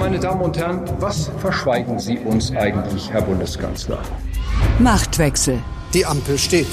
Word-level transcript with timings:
Meine 0.00 0.18
Damen 0.18 0.40
und 0.40 0.56
Herren, 0.56 0.82
was 0.98 1.30
verschweigen 1.40 1.98
Sie 1.98 2.18
uns 2.18 2.50
eigentlich, 2.56 3.12
Herr 3.12 3.20
Bundeskanzler? 3.20 3.98
Machtwechsel. 4.78 5.58
Die 5.92 6.06
Ampel 6.06 6.38
steht. 6.38 6.66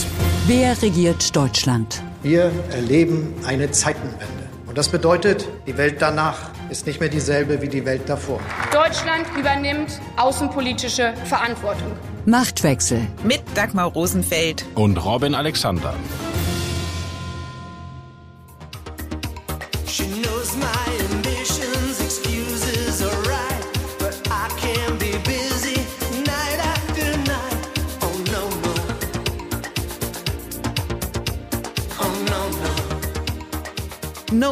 Wer 0.45 0.81
regiert 0.81 1.35
Deutschland? 1.35 2.01
Wir 2.23 2.49
erleben 2.71 3.33
eine 3.45 3.69
Zeitenwende. 3.69 4.47
Und 4.65 4.77
das 4.77 4.87
bedeutet, 4.87 5.45
die 5.67 5.77
Welt 5.77 5.97
danach 5.99 6.51
ist 6.69 6.87
nicht 6.87 7.01
mehr 7.01 7.09
dieselbe 7.09 7.61
wie 7.61 7.67
die 7.67 7.83
Welt 7.83 8.03
davor. 8.07 8.39
Deutschland 8.71 9.25
übernimmt 9.37 9.99
außenpolitische 10.15 11.13
Verantwortung. 11.25 11.91
Machtwechsel. 12.25 13.07
Mit 13.25 13.41
Dagmar 13.55 13.87
Rosenfeld 13.91 14.63
und 14.75 15.03
Robin 15.03 15.35
Alexander. 15.35 15.93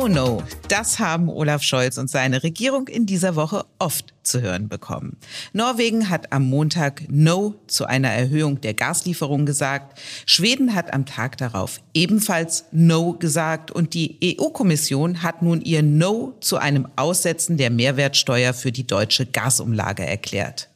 No, 0.08 0.10
no. 0.10 0.44
Das 0.68 1.00
haben 1.00 1.30
Olaf 1.30 1.64
Scholz 1.64 1.98
und 1.98 2.12
seine 2.12 2.44
Regierung 2.44 2.88
in 2.88 3.08
dieser 3.08 3.36
Woche 3.36 3.66
oft 3.80 4.14
zu 4.22 4.40
hören 4.40 4.68
bekommen. 4.68 5.18
Norwegen 5.52 6.10
hat 6.10 6.32
am 6.32 6.44
Montag 6.44 7.06
No 7.10 7.56
zu 7.66 7.86
einer 7.86 8.10
Erhöhung 8.10 8.62
der 8.62 8.76
Gaslieferung 8.76 9.48
gesagt. 9.48 10.00
Schweden 10.28 10.76
hat 10.76 10.94
am 10.94 11.08
Tag 11.08 11.38
darauf 11.38 11.82
ebenfalls 11.96 12.66
No 12.72 13.14
gesagt 13.14 13.72
und 13.72 13.96
die 13.96 14.38
EU-Kommission 14.40 15.24
hat 15.24 15.42
nun 15.42 15.62
ihr 15.62 15.82
No 15.82 16.36
zu 16.40 16.58
einem 16.58 16.88
Aussetzen 16.98 17.58
der 17.58 17.72
Mehrwertsteuer 17.72 18.54
für 18.54 18.72
die 18.72 18.86
deutsche 18.86 19.26
Gasumlage 19.26 20.06
erklärt. 20.06 20.70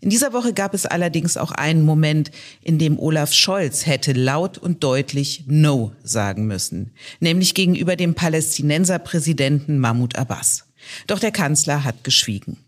In 0.00 0.10
dieser 0.10 0.32
Woche 0.32 0.52
gab 0.52 0.74
es 0.74 0.86
allerdings 0.86 1.36
auch 1.36 1.52
einen 1.52 1.82
Moment, 1.82 2.30
in 2.62 2.78
dem 2.78 2.98
Olaf 2.98 3.32
Scholz 3.32 3.86
hätte 3.86 4.12
laut 4.12 4.58
und 4.58 4.84
deutlich 4.84 5.44
No 5.46 5.92
sagen 6.02 6.46
müssen, 6.46 6.92
nämlich 7.20 7.54
gegenüber 7.54 7.96
dem 7.96 8.14
Palästinenserpräsidenten 8.14 9.78
Mahmoud 9.78 10.16
Abbas. 10.16 10.66
Doch 11.06 11.18
der 11.18 11.32
Kanzler 11.32 11.84
hat 11.84 12.04
geschwiegen. 12.04 12.58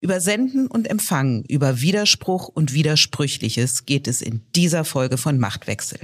Über 0.00 0.20
Senden 0.20 0.68
und 0.68 0.88
Empfangen, 0.88 1.42
über 1.48 1.80
Widerspruch 1.80 2.46
und 2.46 2.72
Widersprüchliches 2.72 3.84
geht 3.84 4.06
es 4.06 4.22
in 4.22 4.42
dieser 4.54 4.84
Folge 4.84 5.18
von 5.18 5.38
Machtwechsel. 5.38 5.98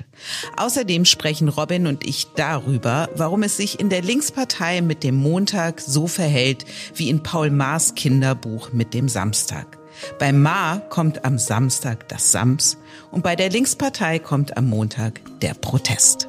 Außerdem 0.56 1.04
sprechen 1.04 1.48
Robin 1.48 1.86
und 1.86 2.04
ich 2.04 2.26
darüber, 2.34 3.08
warum 3.14 3.44
es 3.44 3.56
sich 3.56 3.78
in 3.78 3.90
der 3.90 4.02
Linkspartei 4.02 4.80
mit 4.80 5.04
dem 5.04 5.14
Montag 5.14 5.80
so 5.80 6.08
verhält 6.08 6.64
wie 6.96 7.08
in 7.08 7.22
Paul 7.22 7.50
Maas 7.50 7.94
Kinderbuch 7.94 8.72
mit 8.72 8.94
dem 8.94 9.08
Samstag. 9.08 9.78
Bei 10.18 10.32
Ma 10.32 10.82
kommt 10.88 11.24
am 11.24 11.38
Samstag 11.38 12.08
das 12.08 12.32
Sams 12.32 12.76
und 13.10 13.22
bei 13.22 13.36
der 13.36 13.50
Linkspartei 13.50 14.18
kommt 14.18 14.56
am 14.56 14.68
Montag 14.68 15.20
der 15.40 15.54
Protest. 15.54 16.28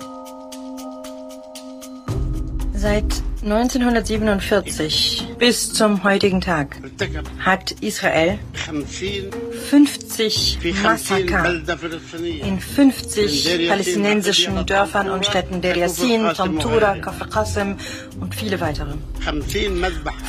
Seit 2.85 3.23
1947 3.41 5.29
bis 5.39 5.73
zum 5.73 6.03
heutigen 6.03 6.39
Tag 6.39 6.77
hat 7.39 7.71
Israel 7.81 8.37
50 9.71 10.59
Massaker 10.83 11.63
in 12.21 12.59
50 12.59 13.69
palästinensischen 13.69 14.63
Dörfern 14.67 15.09
und 15.09 15.25
Städten 15.25 15.61
Der 15.61 15.75
Yassin, 15.75 16.25
Tamtura, 16.35 16.99
Kafr 16.99 17.27
Qasem 17.27 17.75
und 18.19 18.35
viele 18.35 18.61
weitere. 18.61 18.93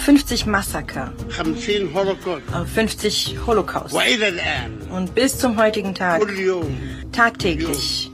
50 0.06 0.46
Massaker, 0.46 1.12
50 1.28 3.36
Holocaust. 3.46 3.94
Und 4.90 5.14
bis 5.14 5.38
zum 5.38 5.60
heutigen 5.60 5.94
Tag, 5.94 6.22
tagtäglich, 7.12 8.10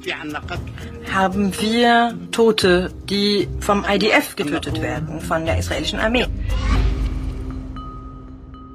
haben 1.15 1.53
wir 1.61 2.19
Tote, 2.31 2.93
die 3.09 3.49
vom 3.61 3.85
IDF 3.89 4.37
getötet 4.37 4.81
werden, 4.81 5.21
von 5.21 5.45
der 5.45 5.59
israelischen 5.59 5.99
Armee. 5.99 6.27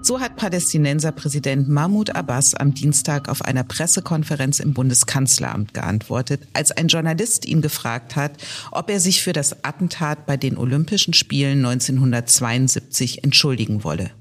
So 0.04 0.22
hat 0.22 0.38
Palästinenserpräsident 0.38 1.68
Mahmoud 1.68 2.16
Abbas 2.16 2.54
am 2.54 2.74
Dienstag 2.74 3.28
auf 3.28 3.42
einer 3.42 3.66
Pressekonferenz 3.66 4.60
im 4.60 4.74
Bundeskanzleramt 4.74 5.74
geantwortet, 5.74 6.48
als 6.54 6.72
ein 6.72 6.88
Journalist 6.88 7.46
ihn 7.46 7.62
gefragt 7.62 8.16
hat, 8.16 8.32
ob 8.72 8.90
er 8.90 9.02
sich 9.02 9.22
für 9.22 9.34
das 9.34 9.66
Attentat 9.66 10.26
bei 10.26 10.38
den 10.38 10.58
Olympischen 10.58 11.14
Spielen 11.14 11.66
1972 11.66 13.26
entschuldigen 13.26 13.84
wolle. 13.84 14.12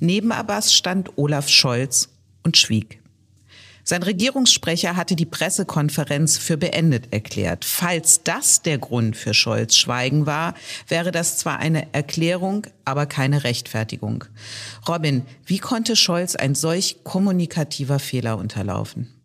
Neben 0.00 0.32
Abbas 0.32 0.72
stand 0.72 1.18
Olaf 1.18 1.50
Scholz 1.50 2.08
und 2.42 2.56
schwieg. 2.56 3.02
Sein 3.88 4.02
Regierungssprecher 4.02 4.96
hatte 4.96 5.14
die 5.14 5.26
Pressekonferenz 5.26 6.38
für 6.38 6.56
beendet 6.56 7.12
erklärt. 7.12 7.64
Falls 7.64 8.24
das 8.24 8.60
der 8.62 8.78
Grund 8.78 9.16
für 9.16 9.32
Scholz 9.32 9.76
Schweigen 9.76 10.26
war, 10.26 10.54
wäre 10.88 11.12
das 11.12 11.38
zwar 11.38 11.60
eine 11.60 11.94
Erklärung, 11.94 12.66
aber 12.84 13.06
keine 13.06 13.44
Rechtfertigung. 13.44 14.24
Robin, 14.88 15.24
wie 15.44 15.58
konnte 15.58 15.94
Scholz 15.94 16.34
ein 16.34 16.56
solch 16.56 16.96
kommunikativer 17.04 18.00
Fehler 18.00 18.38
unterlaufen? 18.38 19.24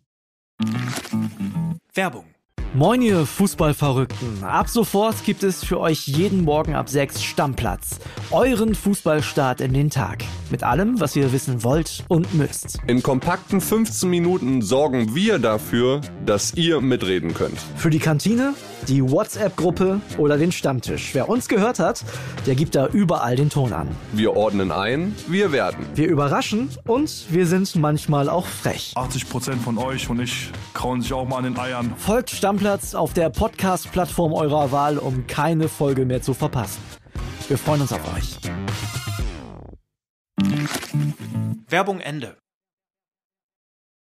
Werbung 1.92 2.24
Moin 2.74 3.02
ihr 3.02 3.26
Fußballverrückten. 3.26 4.44
Ab 4.44 4.66
sofort 4.66 5.24
gibt 5.24 5.42
es 5.42 5.62
für 5.62 5.78
euch 5.78 6.06
jeden 6.06 6.42
Morgen 6.42 6.74
ab 6.74 6.88
6 6.88 7.22
Stammplatz. 7.22 7.98
Euren 8.30 8.74
Fußballstart 8.74 9.60
in 9.60 9.74
den 9.74 9.90
Tag. 9.90 10.24
Mit 10.50 10.62
allem, 10.62 10.98
was 10.98 11.14
ihr 11.14 11.34
wissen 11.34 11.64
wollt 11.64 12.02
und 12.08 12.32
müsst. 12.32 12.78
In 12.86 13.02
kompakten 13.02 13.60
15 13.60 14.08
Minuten 14.08 14.62
sorgen 14.62 15.14
wir 15.14 15.38
dafür, 15.38 16.00
dass 16.24 16.54
ihr 16.54 16.80
mitreden 16.80 17.34
könnt. 17.34 17.58
Für 17.76 17.90
die 17.90 17.98
Kantine, 17.98 18.54
die 18.88 19.02
WhatsApp-Gruppe 19.02 20.00
oder 20.18 20.38
den 20.38 20.52
Stammtisch. 20.52 21.14
Wer 21.14 21.28
uns 21.28 21.48
gehört 21.48 21.78
hat, 21.78 22.04
der 22.46 22.54
gibt 22.54 22.74
da 22.74 22.86
überall 22.88 23.36
den 23.36 23.50
Ton 23.50 23.72
an. 23.72 23.88
Wir 24.12 24.36
ordnen 24.36 24.72
ein, 24.72 25.14
wir 25.28 25.52
werden. 25.52 25.86
Wir 25.94 26.08
überraschen 26.08 26.70
und 26.86 27.26
wir 27.30 27.46
sind 27.46 27.74
manchmal 27.76 28.28
auch 28.28 28.46
frech. 28.46 28.92
80% 28.96 29.56
von 29.56 29.78
euch 29.78 30.08
und 30.08 30.20
ich 30.20 30.50
krauen 30.74 31.00
sich 31.00 31.12
auch 31.12 31.26
mal 31.26 31.38
an 31.38 31.44
den 31.44 31.58
Eiern. 31.58 31.94
Folgt 31.96 32.30
Stammplatz 32.30 32.62
Stammplatz 32.62 32.94
auf 32.94 33.12
der 33.12 33.30
Podcast-Plattform 33.30 34.32
eurer 34.32 34.72
Wahl, 34.72 34.98
um 34.98 35.26
keine 35.26 35.68
Folge 35.68 36.04
mehr 36.04 36.22
zu 36.22 36.34
verpassen. 36.34 36.82
Wir 37.48 37.58
freuen 37.58 37.80
uns 37.80 37.92
auf 37.92 38.00
euch. 38.14 38.38
Werbung 41.68 42.00
Ende. 42.00 42.38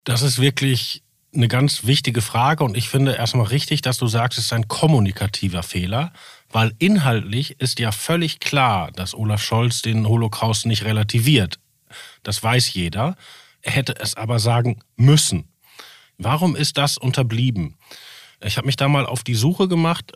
Das 0.04 0.22
ist 0.22 0.40
wirklich 0.40 1.04
eine 1.34 1.48
ganz 1.48 1.86
wichtige 1.86 2.22
Frage 2.22 2.64
und 2.64 2.76
ich 2.76 2.90
finde 2.90 3.14
erstmal 3.14 3.48
richtig, 3.48 3.82
dass 3.82 3.98
du 3.98 4.08
sagst, 4.08 4.38
es 4.38 4.46
ist 4.46 4.54
ein 4.54 4.68
kommunikativer 4.68 5.64
Fehler, 5.64 6.12
weil 6.50 6.74
inhaltlich 6.80 7.60
ist 7.60 7.80
ja 7.80 7.92
völlig 7.92 8.40
klar, 8.40 8.92
dass 8.92 9.16
Olaf 9.16 9.42
Scholz 9.42 9.82
den 9.82 10.08
Holocaust 10.08 10.66
nicht 10.66 10.84
relativiert. 10.84 11.60
Das 12.24 12.44
weiß 12.44 12.74
jeder. 12.74 13.16
Er 13.62 13.72
hätte 13.72 13.96
es 14.00 14.16
aber 14.16 14.40
sagen 14.40 14.82
müssen. 14.96 15.48
Warum 16.18 16.56
ist 16.56 16.78
das 16.78 16.98
unterblieben? 16.98 17.78
Ich 18.44 18.58
habe 18.58 18.68
mich 18.68 18.76
da 18.76 18.88
mal 18.88 19.06
auf 19.06 19.24
die 19.24 19.36
Suche 19.36 19.68
gemacht. 19.68 20.14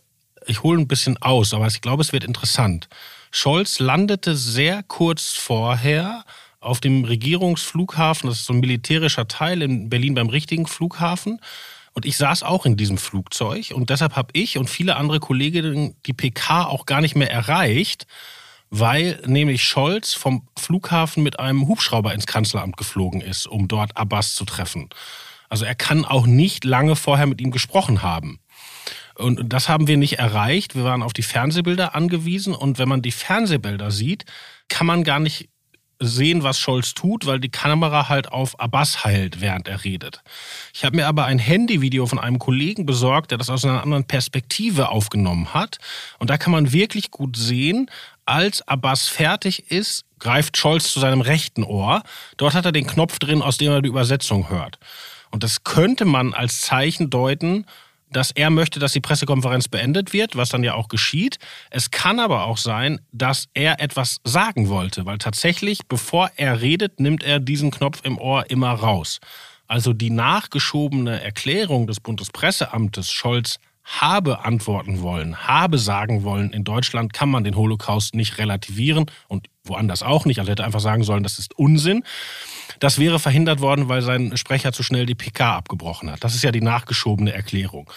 Ich 0.47 0.63
hole 0.63 0.79
ein 0.79 0.87
bisschen 0.87 1.17
aus, 1.21 1.53
aber 1.53 1.67
ich 1.67 1.81
glaube, 1.81 2.01
es 2.01 2.11
wird 2.11 2.23
interessant. 2.23 2.89
Scholz 3.31 3.79
landete 3.79 4.35
sehr 4.35 4.83
kurz 4.83 5.33
vorher 5.33 6.25
auf 6.65 6.81
dem 6.81 7.05
Regierungsflughafen, 7.05 8.29
das 8.29 8.39
ist 8.39 8.45
so 8.45 8.53
ein 8.53 8.59
militärischer 8.59 9.27
Teil 9.27 9.61
in 9.61 9.89
Berlin 9.89 10.15
beim 10.15 10.29
richtigen 10.29 10.67
Flughafen. 10.67 11.39
Und 11.93 12.05
ich 12.05 12.17
saß 12.17 12.43
auch 12.43 12.65
in 12.65 12.75
diesem 12.75 12.97
Flugzeug 12.97 13.71
und 13.73 13.89
deshalb 13.89 14.17
habe 14.17 14.29
ich 14.33 14.57
und 14.57 14.69
viele 14.69 14.97
andere 14.97 15.21
Kolleginnen 15.21 15.95
die 16.05 16.13
PK 16.13 16.65
auch 16.65 16.85
gar 16.85 16.99
nicht 16.99 17.15
mehr 17.15 17.31
erreicht, 17.31 18.05
weil 18.69 19.21
nämlich 19.25 19.63
Scholz 19.63 20.13
vom 20.13 20.47
Flughafen 20.57 21.23
mit 21.23 21.39
einem 21.39 21.67
Hubschrauber 21.67 22.13
ins 22.13 22.27
Kanzleramt 22.27 22.75
geflogen 22.75 23.21
ist, 23.21 23.47
um 23.47 23.69
dort 23.69 23.95
Abbas 23.95 24.35
zu 24.35 24.43
treffen. 24.43 24.89
Also 25.47 25.63
er 25.63 25.75
kann 25.75 26.03
auch 26.03 26.25
nicht 26.25 26.65
lange 26.65 26.97
vorher 26.97 27.27
mit 27.27 27.39
ihm 27.39 27.51
gesprochen 27.51 28.01
haben. 28.01 28.39
Und 29.15 29.53
das 29.53 29.69
haben 29.69 29.87
wir 29.87 29.95
nicht 29.95 30.19
erreicht. 30.19 30.75
Wir 30.75 30.83
waren 30.83 31.03
auf 31.03 31.13
die 31.13 31.23
Fernsehbilder 31.23 31.95
angewiesen. 31.95 32.53
Und 32.53 32.79
wenn 32.79 32.89
man 32.89 33.01
die 33.01 33.13
Fernsehbilder 33.13 33.89
sieht, 33.89 34.25
kann 34.67 34.87
man 34.87 35.05
gar 35.05 35.19
nicht 35.19 35.47
sehen, 35.99 36.43
was 36.43 36.59
Scholz 36.59 36.93
tut, 36.93 37.25
weil 37.25 37.39
die 37.39 37.49
Kamera 37.49 38.09
halt 38.09 38.31
auf 38.31 38.59
Abbas 38.59 39.03
heilt, 39.05 39.41
während 39.41 39.67
er 39.67 39.83
redet. 39.83 40.21
Ich 40.73 40.83
habe 40.83 40.95
mir 40.95 41.07
aber 41.07 41.25
ein 41.25 41.39
Handyvideo 41.39 42.05
von 42.05 42.19
einem 42.19 42.39
Kollegen 42.39 42.85
besorgt, 42.85 43.31
der 43.31 43.37
das 43.37 43.49
aus 43.49 43.65
einer 43.65 43.81
anderen 43.81 44.05
Perspektive 44.05 44.89
aufgenommen 44.89 45.53
hat. 45.53 45.77
Und 46.19 46.29
da 46.29 46.37
kann 46.37 46.51
man 46.51 46.73
wirklich 46.73 47.11
gut 47.11 47.37
sehen, 47.37 47.89
als 48.25 48.67
Abbas 48.67 49.07
fertig 49.07 49.71
ist, 49.71 50.05
greift 50.19 50.57
Scholz 50.57 50.91
zu 50.91 50.99
seinem 50.99 51.21
rechten 51.21 51.63
Ohr. 51.63 52.03
Dort 52.37 52.55
hat 52.55 52.65
er 52.65 52.71
den 52.71 52.87
Knopf 52.87 53.19
drin, 53.19 53.41
aus 53.41 53.57
dem 53.57 53.71
er 53.71 53.81
die 53.81 53.89
Übersetzung 53.89 54.49
hört. 54.49 54.79
Und 55.31 55.43
das 55.43 55.63
könnte 55.63 56.05
man 56.05 56.33
als 56.33 56.61
Zeichen 56.61 57.09
deuten, 57.09 57.65
dass 58.15 58.31
er 58.31 58.49
möchte, 58.49 58.79
dass 58.79 58.93
die 58.93 59.01
Pressekonferenz 59.01 59.67
beendet 59.67 60.13
wird, 60.13 60.37
was 60.37 60.49
dann 60.49 60.63
ja 60.63 60.73
auch 60.73 60.87
geschieht. 60.87 61.37
Es 61.69 61.91
kann 61.91 62.19
aber 62.19 62.45
auch 62.45 62.57
sein, 62.57 63.01
dass 63.11 63.47
er 63.53 63.81
etwas 63.81 64.17
sagen 64.23 64.69
wollte, 64.69 65.05
weil 65.05 65.17
tatsächlich, 65.17 65.87
bevor 65.87 66.31
er 66.37 66.61
redet, 66.61 66.99
nimmt 67.01 67.23
er 67.23 67.41
diesen 67.41 67.71
Knopf 67.71 67.99
im 68.03 68.17
Ohr 68.17 68.49
immer 68.49 68.71
raus. 68.71 69.19
Also 69.67 69.91
die 69.91 70.11
nachgeschobene 70.11 71.21
Erklärung 71.21 71.87
des 71.87 71.99
Bundespresseamtes 71.99 73.11
Scholz 73.11 73.57
habe 73.83 74.45
antworten 74.45 75.01
wollen, 75.01 75.47
habe 75.47 75.77
sagen 75.77 76.23
wollen, 76.23 76.51
in 76.53 76.63
Deutschland 76.63 77.13
kann 77.13 77.29
man 77.29 77.43
den 77.43 77.55
Holocaust 77.55 78.15
nicht 78.15 78.37
relativieren 78.37 79.05
und 79.27 79.47
woanders 79.63 80.03
auch 80.03 80.25
nicht. 80.25 80.39
Also 80.39 80.51
hätte 80.51 80.63
einfach 80.63 80.79
sagen 80.79 81.03
sollen, 81.03 81.23
das 81.23 81.37
ist 81.37 81.57
Unsinn. 81.57 82.03
Das 82.79 82.99
wäre 82.99 83.19
verhindert 83.19 83.61
worden, 83.61 83.89
weil 83.89 84.01
sein 84.01 84.35
Sprecher 84.37 84.71
zu 84.71 84.83
schnell 84.83 85.05
die 85.05 85.15
PK 85.15 85.55
abgebrochen 85.57 86.11
hat. 86.11 86.23
Das 86.23 86.35
ist 86.35 86.43
ja 86.43 86.51
die 86.51 86.61
nachgeschobene 86.61 87.33
Erklärung. 87.33 87.89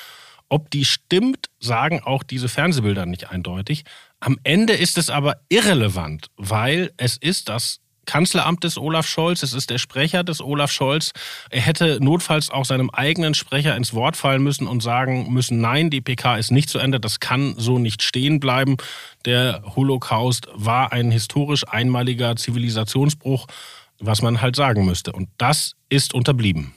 Ob 0.48 0.70
die 0.70 0.84
stimmt, 0.84 1.50
sagen 1.60 2.00
auch 2.02 2.22
diese 2.22 2.48
Fernsehbilder 2.48 3.06
nicht 3.06 3.30
eindeutig. 3.30 3.84
Am 4.20 4.38
Ende 4.44 4.72
ist 4.72 4.96
es 4.98 5.10
aber 5.10 5.36
irrelevant, 5.48 6.28
weil 6.36 6.92
es 6.96 7.16
ist 7.16 7.48
das 7.48 7.80
Kanzleramt 8.08 8.64
des 8.64 8.78
Olaf 8.78 9.06
Scholz, 9.06 9.42
es 9.42 9.52
ist 9.52 9.68
der 9.68 9.76
Sprecher 9.76 10.24
des 10.24 10.40
Olaf 10.40 10.72
Scholz. 10.72 11.12
Er 11.50 11.60
hätte 11.60 11.98
notfalls 12.00 12.48
auch 12.48 12.64
seinem 12.64 12.88
eigenen 12.88 13.34
Sprecher 13.34 13.76
ins 13.76 13.92
Wort 13.92 14.16
fallen 14.16 14.42
müssen 14.42 14.66
und 14.66 14.82
sagen 14.82 15.30
müssen, 15.30 15.60
nein, 15.60 15.90
die 15.90 16.00
PK 16.00 16.38
ist 16.38 16.50
nicht 16.50 16.70
zu 16.70 16.78
Ende, 16.78 17.00
das 17.00 17.20
kann 17.20 17.54
so 17.58 17.78
nicht 17.78 18.02
stehen 18.02 18.40
bleiben. 18.40 18.78
Der 19.26 19.62
Holocaust 19.76 20.48
war 20.54 20.90
ein 20.90 21.10
historisch 21.10 21.68
einmaliger 21.68 22.34
Zivilisationsbruch, 22.34 23.46
was 23.98 24.22
man 24.22 24.40
halt 24.40 24.56
sagen 24.56 24.84
müsste. 24.84 25.12
Und 25.12 25.28
das 25.38 25.74
ist 25.88 26.14
unterblieben 26.14 26.74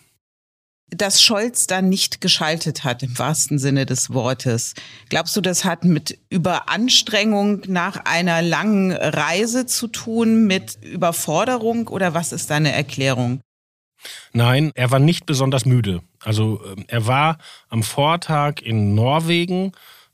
dass 0.91 1.23
Scholz 1.23 1.67
da 1.67 1.81
nicht 1.81 2.21
geschaltet 2.21 2.83
hat 2.83 3.01
im 3.01 3.17
wahrsten 3.17 3.57
Sinne 3.57 3.85
des 3.85 4.13
Wortes. 4.13 4.73
Glaubst 5.09 5.35
du, 5.35 5.41
das 5.41 5.63
hat 5.63 5.85
mit 5.85 6.19
Überanstrengung 6.29 7.61
nach 7.67 8.03
einer 8.05 8.41
langen 8.41 8.91
Reise 8.91 9.65
zu 9.65 9.87
tun, 9.87 10.47
mit 10.47 10.77
Überforderung 10.83 11.87
oder 11.87 12.13
was 12.13 12.33
ist 12.33 12.49
deine 12.49 12.73
Erklärung? 12.73 13.39
Nein, 14.33 14.71
er 14.75 14.91
war 14.91 14.99
nicht 14.99 15.25
besonders 15.25 15.65
müde. 15.65 16.01
Also 16.19 16.61
ähm, 16.65 16.85
er 16.87 17.07
war 17.07 17.37
am 17.69 17.83
Vortag 17.83 18.61
in 18.61 18.95
Norwegen 18.95 19.71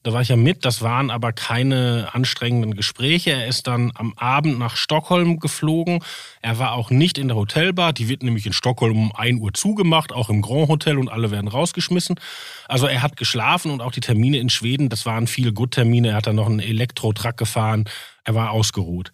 da 0.07 0.13
war 0.13 0.21
ich 0.21 0.30
ja 0.30 0.38
mit, 0.38 0.63
das 0.63 0.81
waren 0.81 1.12
aber 1.12 1.33
keine 1.33 2.07
anstrengenden 2.13 2.75
Gespräche. 2.75 3.31
Er 3.31 3.48
ist 3.48 3.68
dann 3.68 3.92
am 3.94 4.13
Abend 4.13 4.57
nach 4.57 4.77
Stockholm 4.77 5.38
geflogen. 5.38 6.00
Er 6.42 6.59
war 6.59 6.71
auch 6.71 6.92
nicht 6.92 7.18
in 7.18 7.27
der 7.27 7.36
Hotelbar, 7.36 7.92
die 7.92 8.07
wird 8.07 8.24
nämlich 8.24 8.45
in 8.45 8.54
Stockholm 8.54 8.98
um 8.98 9.12
1 9.13 9.42
Uhr 9.42 9.54
zugemacht, 9.54 10.13
auch 10.13 10.30
im 10.30 10.42
Grand 10.42 10.69
Hotel 10.69 10.98
und 10.98 11.09
alle 11.09 11.30
werden 11.30 11.50
rausgeschmissen. 11.50 12.18
Also 12.69 12.88
er 12.88 13.01
hat 13.01 13.18
geschlafen 13.18 13.69
und 13.69 13.81
auch 13.81 13.92
die 13.92 14.00
Termine 14.00 14.38
in 14.38 14.50
Schweden, 14.50 14.88
das 14.88 15.06
waren 15.06 15.27
viele 15.27 15.51
Good-Termine. 15.51 16.07
Er 16.07 16.15
hat 16.15 16.27
dann 16.27 16.38
noch 16.38 16.48
einen 16.48 16.62
Elektro-Truck 16.62 17.36
gefahren. 17.36 17.83
Er 18.24 18.33
war 18.33 18.51
ausgeruht. 18.51 19.12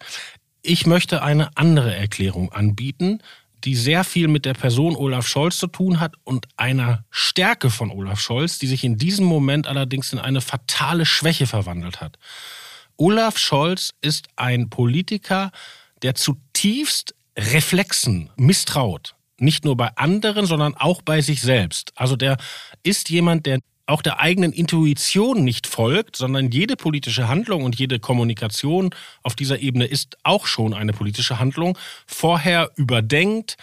Ich 0.62 0.86
möchte 0.86 1.24
eine 1.24 1.56
andere 1.56 1.92
Erklärung 1.92 2.52
anbieten, 2.52 3.18
die 3.64 3.74
sehr 3.74 4.04
viel 4.04 4.28
mit 4.28 4.44
der 4.44 4.54
Person 4.54 4.96
Olaf 4.96 5.26
Scholz 5.26 5.58
zu 5.58 5.66
tun 5.66 6.00
hat 6.00 6.14
und 6.24 6.46
einer 6.56 7.04
Stärke 7.10 7.70
von 7.70 7.90
Olaf 7.90 8.20
Scholz, 8.20 8.58
die 8.58 8.66
sich 8.66 8.84
in 8.84 8.98
diesem 8.98 9.24
Moment 9.24 9.66
allerdings 9.66 10.12
in 10.12 10.18
eine 10.18 10.40
fatale 10.40 11.06
Schwäche 11.06 11.46
verwandelt 11.46 12.00
hat. 12.00 12.18
Olaf 12.96 13.38
Scholz 13.38 13.90
ist 14.02 14.28
ein 14.36 14.70
Politiker, 14.70 15.50
der 16.02 16.14
zutiefst 16.14 17.14
Reflexen 17.36 18.30
misstraut. 18.36 19.16
Nicht 19.38 19.64
nur 19.64 19.76
bei 19.76 19.88
anderen, 19.96 20.46
sondern 20.46 20.76
auch 20.76 21.02
bei 21.02 21.20
sich 21.20 21.40
selbst. 21.40 21.92
Also 21.96 22.14
der 22.14 22.36
ist 22.82 23.10
jemand, 23.10 23.46
der 23.46 23.58
auch 23.86 24.02
der 24.02 24.20
eigenen 24.20 24.52
Intuition 24.52 25.44
nicht 25.44 25.66
folgt, 25.66 26.16
sondern 26.16 26.50
jede 26.50 26.76
politische 26.76 27.28
Handlung 27.28 27.64
und 27.64 27.78
jede 27.78 27.98
Kommunikation 27.98 28.90
auf 29.22 29.34
dieser 29.34 29.58
Ebene 29.58 29.86
ist 29.86 30.16
auch 30.22 30.46
schon 30.46 30.72
eine 30.72 30.92
politische 30.92 31.38
Handlung, 31.38 31.76
vorher 32.06 32.70
überdenkt, 32.76 33.56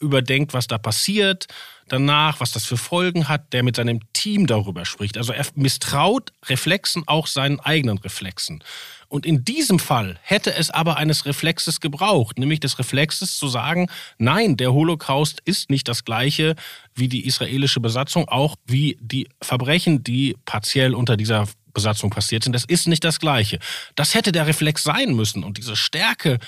überdenkt, 0.00 0.52
was 0.52 0.66
da 0.66 0.78
passiert, 0.78 1.46
danach, 1.88 2.40
was 2.40 2.52
das 2.52 2.64
für 2.64 2.76
Folgen 2.76 3.28
hat, 3.28 3.52
der 3.52 3.62
mit 3.62 3.76
seinem 3.76 4.00
Team 4.12 4.46
darüber 4.46 4.84
spricht. 4.84 5.16
Also 5.16 5.32
er 5.32 5.46
misstraut 5.54 6.32
Reflexen 6.46 7.04
auch 7.06 7.26
seinen 7.26 7.60
eigenen 7.60 7.98
Reflexen. 7.98 8.62
Und 9.08 9.24
in 9.24 9.44
diesem 9.44 9.78
Fall 9.78 10.18
hätte 10.22 10.54
es 10.54 10.70
aber 10.70 10.98
eines 10.98 11.24
Reflexes 11.24 11.80
gebraucht, 11.80 12.38
nämlich 12.38 12.60
des 12.60 12.78
Reflexes 12.78 13.38
zu 13.38 13.48
sagen, 13.48 13.88
nein, 14.18 14.56
der 14.56 14.74
Holocaust 14.74 15.40
ist 15.44 15.70
nicht 15.70 15.88
das 15.88 16.04
gleiche 16.04 16.56
wie 16.94 17.08
die 17.08 17.26
israelische 17.26 17.80
Besatzung, 17.80 18.28
auch 18.28 18.56
wie 18.66 18.98
die 19.00 19.28
Verbrechen, 19.40 20.04
die 20.04 20.36
partiell 20.44 20.94
unter 20.94 21.16
dieser 21.16 21.46
Besatzung 21.72 22.10
passiert 22.10 22.44
sind. 22.44 22.52
Das 22.52 22.64
ist 22.64 22.88
nicht 22.88 23.04
das 23.04 23.20
Gleiche. 23.20 23.60
Das 23.94 24.14
hätte 24.14 24.32
der 24.32 24.46
Reflex 24.46 24.82
sein 24.82 25.14
müssen. 25.14 25.44
Und 25.44 25.58
diese 25.58 25.76
Stärke 25.76 26.38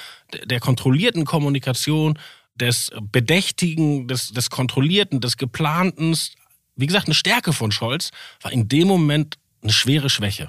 der 0.45 0.61
kontrollierten 0.61 1.25
Kommunikation, 1.25 2.19
des 2.61 2.91
Bedächtigen, 3.13 4.09
des, 4.09 4.33
des 4.33 4.51
Kontrollierten, 4.51 5.21
des 5.21 5.37
Geplanten, 5.37 6.17
wie 6.77 6.87
gesagt, 6.87 7.07
eine 7.07 7.15
Stärke 7.15 7.53
von 7.53 7.73
Scholz, 7.73 8.11
war 8.43 8.53
in 8.53 8.69
dem 8.69 8.89
Moment 8.89 9.39
eine 9.63 9.73
schwere 9.73 10.11
Schwäche. 10.11 10.49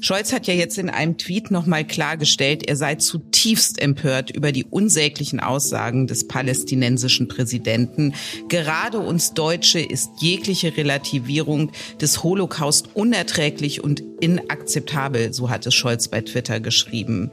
Scholz 0.00 0.32
hat 0.32 0.46
ja 0.46 0.54
jetzt 0.54 0.78
in 0.78 0.88
einem 0.88 1.18
Tweet 1.18 1.50
nochmal 1.50 1.86
klargestellt, 1.86 2.66
er 2.66 2.76
sei 2.76 2.94
zutiefst 2.94 3.80
empört 3.80 4.30
über 4.30 4.50
die 4.50 4.64
unsäglichen 4.64 5.40
Aussagen 5.40 6.06
des 6.06 6.26
palästinensischen 6.26 7.28
Präsidenten. 7.28 8.14
Gerade 8.48 8.98
uns 8.98 9.34
Deutsche 9.34 9.80
ist 9.80 10.10
jegliche 10.20 10.76
Relativierung 10.76 11.70
des 12.00 12.22
Holocaust 12.22 12.88
unerträglich 12.94 13.84
und 13.84 14.02
inakzeptabel, 14.20 15.34
so 15.34 15.50
hat 15.50 15.66
es 15.66 15.74
Scholz 15.74 16.08
bei 16.08 16.22
Twitter 16.22 16.60
geschrieben. 16.60 17.30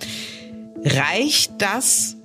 Reicht 0.83 1.53
das, 1.59 2.16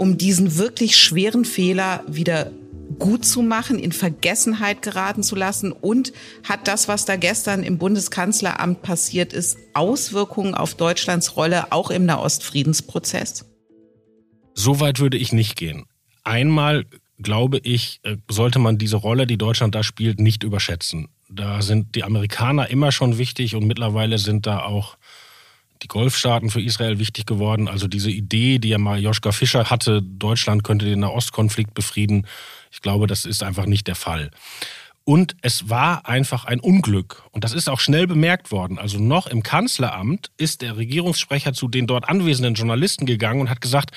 um 0.00 0.16
diesen 0.16 0.56
wirklich 0.56 0.96
schweren 0.96 1.44
Fehler 1.44 2.02
wieder 2.08 2.50
gut 2.98 3.26
zu 3.26 3.42
machen, 3.42 3.78
in 3.78 3.92
Vergessenheit 3.92 4.80
geraten 4.80 5.22
zu 5.22 5.36
lassen? 5.36 5.72
Und 5.72 6.14
hat 6.42 6.68
das, 6.68 6.88
was 6.88 7.04
da 7.04 7.16
gestern 7.16 7.62
im 7.62 7.76
Bundeskanzleramt 7.76 8.80
passiert 8.80 9.34
ist, 9.34 9.58
Auswirkungen 9.74 10.54
auf 10.54 10.74
Deutschlands 10.74 11.36
Rolle 11.36 11.70
auch 11.70 11.90
im 11.90 12.06
Nahostfriedensprozess? 12.06 13.44
So 14.54 14.80
weit 14.80 15.00
würde 15.00 15.18
ich 15.18 15.34
nicht 15.34 15.56
gehen. 15.56 15.84
Einmal 16.24 16.86
glaube 17.18 17.58
ich, 17.58 18.00
äh, 18.02 18.16
sollte 18.30 18.58
man 18.58 18.78
diese 18.78 18.96
Rolle, 18.96 19.26
die 19.26 19.36
Deutschland 19.36 19.74
da 19.74 19.82
spielt, 19.82 20.18
nicht 20.18 20.44
überschätzen. 20.44 21.08
Da 21.28 21.60
sind 21.60 21.94
die 21.94 22.04
Amerikaner 22.04 22.70
immer 22.70 22.90
schon 22.90 23.18
wichtig 23.18 23.54
und 23.54 23.66
mittlerweile 23.66 24.16
sind 24.16 24.46
da 24.46 24.62
auch 24.62 24.96
die 25.82 25.88
Golfstaaten 25.88 26.50
für 26.50 26.60
Israel 26.60 26.98
wichtig 26.98 27.26
geworden. 27.26 27.68
Also 27.68 27.88
diese 27.88 28.10
Idee, 28.10 28.58
die 28.58 28.68
ja 28.68 28.78
mal 28.78 29.00
Joschka 29.00 29.32
Fischer 29.32 29.70
hatte, 29.70 30.02
Deutschland 30.02 30.64
könnte 30.64 30.84
den 30.84 31.00
Nahostkonflikt 31.00 31.74
befrieden, 31.74 32.26
ich 32.70 32.82
glaube, 32.82 33.06
das 33.06 33.24
ist 33.24 33.42
einfach 33.42 33.66
nicht 33.66 33.86
der 33.88 33.96
Fall. 33.96 34.30
Und 35.04 35.34
es 35.42 35.68
war 35.68 36.06
einfach 36.06 36.44
ein 36.44 36.60
Unglück. 36.60 37.24
Und 37.32 37.42
das 37.42 37.52
ist 37.52 37.68
auch 37.68 37.80
schnell 37.80 38.06
bemerkt 38.06 38.52
worden. 38.52 38.78
Also 38.78 38.98
noch 38.98 39.26
im 39.26 39.42
Kanzleramt 39.42 40.30
ist 40.36 40.62
der 40.62 40.76
Regierungssprecher 40.76 41.52
zu 41.52 41.68
den 41.68 41.86
dort 41.86 42.08
anwesenden 42.08 42.54
Journalisten 42.54 43.06
gegangen 43.06 43.40
und 43.40 43.50
hat 43.50 43.60
gesagt, 43.60 43.90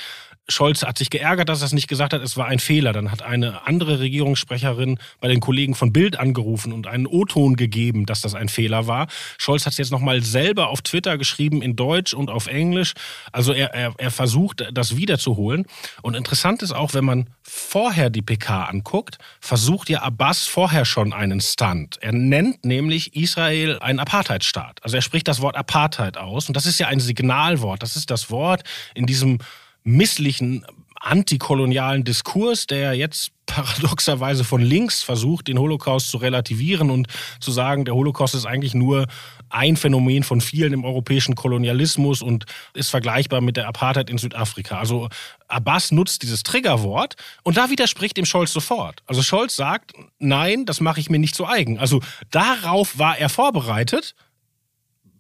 Scholz 0.50 0.84
hat 0.84 0.98
sich 0.98 1.10
geärgert, 1.10 1.48
dass 1.48 1.62
er 1.62 1.68
es 1.68 1.74
nicht 1.74 1.88
gesagt 1.88 2.14
hat, 2.14 2.22
es 2.22 2.36
war 2.36 2.48
ein 2.48 2.60
Fehler. 2.60 2.92
Dann 2.92 3.12
hat 3.12 3.22
eine 3.22 3.66
andere 3.66 4.00
Regierungssprecherin 4.00 5.00
bei 5.22 5.30
den 5.30 5.40
Kollegen 5.40 5.74
von 5.74 5.94
Bild 5.94 6.20
angerufen 6.20 6.74
und 6.74 6.86
einen 6.86 7.08
O-Ton 7.08 7.56
gegeben, 7.56 8.06
dass 8.06 8.22
das 8.22 8.36
ein 8.36 8.50
Fehler 8.50 8.86
war. 8.86 9.08
Scholz 9.38 9.66
hat 9.66 9.72
es 9.72 9.78
jetzt 9.78 9.92
nochmal 9.92 10.22
selber 10.22 10.68
auf 10.68 10.82
Twitter 10.82 11.18
geschrieben, 11.18 11.62
in 11.62 11.78
Deutsch 11.78 12.14
und 12.14 12.30
auf 12.30 12.48
Englisch. 12.48 12.94
Also 13.32 13.54
er, 13.54 13.74
er, 13.74 13.94
er 13.98 14.12
versucht, 14.12 14.68
das 14.74 14.98
wiederzuholen. 14.98 15.66
Und 16.02 16.16
interessant 16.16 16.62
ist 16.62 16.74
auch, 16.74 16.94
wenn 16.94 17.06
man 17.06 17.30
vorher 17.42 18.10
die 18.10 18.22
PK 18.22 18.66
anguckt, 18.66 19.20
versucht 19.40 19.90
ja 19.90 20.02
Abbas 20.02 20.46
vorher 20.46 20.84
schon 20.84 21.14
einen 21.14 21.40
Stunt. 21.40 22.00
Er 22.02 22.12
nennt 22.12 22.66
nämlich 22.66 23.16
Israel 23.16 23.80
einen 23.80 24.00
Apartheidstaat. 24.00 24.84
Also 24.84 24.98
er 24.98 25.02
spricht 25.02 25.30
das 25.30 25.42
Wort 25.42 25.56
Apartheid 25.56 26.18
aus. 26.18 26.50
Und 26.50 26.58
das 26.58 26.66
ist 26.66 26.80
ja 26.80 26.88
ein 26.88 27.00
Signalwort. 27.00 27.82
Das 27.82 27.96
ist 27.96 28.12
das 28.12 28.30
Wort 28.30 28.64
in 28.94 29.06
diesem 29.06 29.40
misslichen 29.84 30.66
antikolonialen 31.04 32.04
Diskurs, 32.04 32.66
der 32.66 32.94
jetzt 32.94 33.32
paradoxerweise 33.46 34.44
von 34.44 34.62
links 34.62 35.04
versucht, 35.04 35.48
den 35.50 35.60
Holocaust 35.60 36.10
zu 36.10 36.18
relativieren 36.18 36.90
und 36.90 37.08
zu 37.40 37.52
sagen, 37.52 37.86
der 37.86 37.94
Holocaust 37.94 38.34
ist 38.36 38.46
eigentlich 38.46 38.74
nur 38.74 39.06
ein 39.50 39.75
Phänomen 39.75 40.24
von 40.24 40.42
vielen 40.42 40.74
im 40.74 40.86
europäischen 40.86 41.36
Kolonialismus 41.36 42.22
und 42.22 42.46
ist 42.74 42.90
vergleichbar 42.90 43.42
mit 43.42 43.58
der 43.58 43.68
Apartheid 43.68 44.10
in 44.10 44.18
Südafrika. 44.18 44.80
Also 44.80 45.10
Abbas 45.48 45.92
nutzt 45.92 46.24
dieses 46.24 46.42
Triggerwort 46.44 47.16
und 47.44 47.58
da 47.58 47.70
widerspricht 47.70 48.18
dem 48.18 48.25
Scholz 48.25 48.54
sofort. 48.54 49.04
Also 49.06 49.22
Scholz 49.22 49.56
sagt, 49.56 49.92
nein, 50.20 50.66
das 50.66 50.80
mache 50.80 51.02
ich 51.02 51.10
mir 51.10 51.20
nicht 51.20 51.36
zu 51.36 51.46
eigen. 51.46 51.78
Also 51.78 52.00
darauf 52.32 52.98
war 52.98 53.18
er 53.18 53.30
vorbereitet 53.30 54.16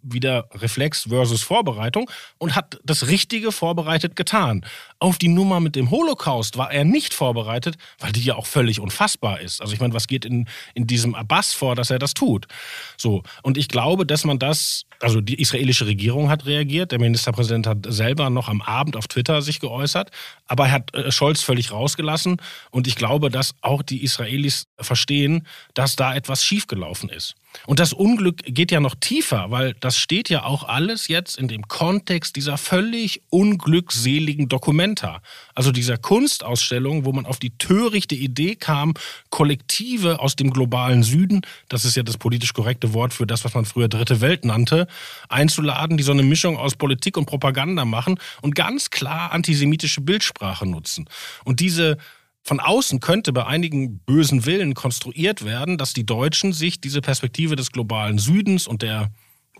wieder 0.03 0.47
Reflex 0.53 1.03
versus 1.09 1.41
Vorbereitung 1.41 2.09
und 2.37 2.55
hat 2.55 2.79
das 2.83 3.07
Richtige 3.07 3.51
vorbereitet 3.51 4.15
getan. 4.15 4.65
Auf 5.03 5.17
die 5.17 5.27
Nummer 5.27 5.59
mit 5.59 5.75
dem 5.75 5.91
Holocaust 5.91 6.57
war 6.57 6.71
er 6.71 6.85
nicht 6.85 7.13
vorbereitet, 7.13 7.75
weil 7.99 8.13
die 8.13 8.23
ja 8.23 8.35
auch 8.35 8.45
völlig 8.45 8.79
unfassbar 8.79 9.41
ist. 9.41 9.59
Also 9.59 9.73
ich 9.73 9.81
meine, 9.81 9.93
was 9.93 10.07
geht 10.07 10.23
in, 10.23 10.47
in 10.75 10.87
diesem 10.87 11.13
Abbas 11.13 11.53
vor, 11.53 11.75
dass 11.75 11.89
er 11.89 11.99
das 11.99 12.13
tut? 12.13 12.47
So. 12.95 13.21
Und 13.41 13.57
ich 13.57 13.67
glaube, 13.67 14.05
dass 14.05 14.23
man 14.23 14.39
das, 14.39 14.85
also 15.01 15.19
die 15.19 15.41
israelische 15.41 15.87
Regierung 15.87 16.29
hat 16.29 16.45
reagiert, 16.45 16.93
der 16.93 16.99
Ministerpräsident 16.99 17.67
hat 17.67 17.79
selber 17.89 18.29
noch 18.29 18.47
am 18.47 18.61
Abend 18.61 18.95
auf 18.95 19.09
Twitter 19.09 19.41
sich 19.41 19.59
geäußert, 19.59 20.09
aber 20.47 20.67
er 20.67 20.71
hat 20.71 20.95
äh, 20.95 21.11
Scholz 21.11 21.41
völlig 21.41 21.73
rausgelassen. 21.73 22.37
Und 22.71 22.87
ich 22.87 22.95
glaube, 22.95 23.29
dass 23.29 23.55
auch 23.59 23.81
die 23.81 24.05
Israelis 24.05 24.67
verstehen, 24.79 25.45
dass 25.73 25.97
da 25.97 26.15
etwas 26.15 26.45
schiefgelaufen 26.45 27.09
ist. 27.09 27.35
Und 27.65 27.79
das 27.79 27.93
Unglück 27.93 28.37
geht 28.45 28.71
ja 28.71 28.79
noch 28.79 28.95
tiefer, 28.95 29.51
weil 29.51 29.75
das 29.79 29.97
steht 29.97 30.29
ja 30.29 30.43
auch 30.43 30.63
alles 30.63 31.07
jetzt 31.07 31.37
in 31.37 31.47
dem 31.47 31.67
Kontext 31.67 32.35
dieser 32.35 32.57
völlig 32.57 33.21
unglückseligen 33.29 34.47
Dokumenta. 34.93 35.21
Also 35.55 35.71
dieser 35.71 35.97
Kunstausstellung, 35.97 37.05
wo 37.05 37.11
man 37.11 37.25
auf 37.25 37.39
die 37.39 37.57
törichte 37.57 38.15
Idee 38.15 38.55
kam, 38.55 38.93
Kollektive 39.29 40.19
aus 40.19 40.35
dem 40.35 40.51
globalen 40.51 41.03
Süden, 41.03 41.41
das 41.69 41.85
ist 41.85 41.95
ja 41.95 42.03
das 42.03 42.17
politisch 42.17 42.53
korrekte 42.53 42.93
Wort 42.93 43.13
für 43.13 43.27
das, 43.27 43.43
was 43.45 43.53
man 43.53 43.65
früher 43.65 43.87
Dritte 43.87 44.21
Welt 44.21 44.45
nannte, 44.45 44.87
einzuladen, 45.29 45.97
die 45.97 46.03
so 46.03 46.11
eine 46.11 46.23
Mischung 46.23 46.57
aus 46.57 46.75
Politik 46.75 47.17
und 47.17 47.25
Propaganda 47.25 47.85
machen 47.85 48.19
und 48.41 48.55
ganz 48.55 48.89
klar 48.89 49.31
antisemitische 49.31 50.01
Bildsprache 50.01 50.65
nutzen. 50.65 51.05
Und 51.43 51.59
diese 51.59 51.97
von 52.45 52.59
außen 52.59 52.99
könnte 52.99 53.31
bei 53.31 53.45
einigen 53.45 53.99
bösen 53.99 54.45
Willen 54.45 54.73
konstruiert 54.73 55.45
werden, 55.45 55.77
dass 55.77 55.93
die 55.93 56.05
Deutschen 56.05 56.51
sich 56.51 56.81
diese 56.81 56.99
Perspektive 56.99 57.55
des 57.55 57.71
globalen 57.71 58.17
Südens 58.17 58.67
und 58.67 58.81
der 58.81 59.11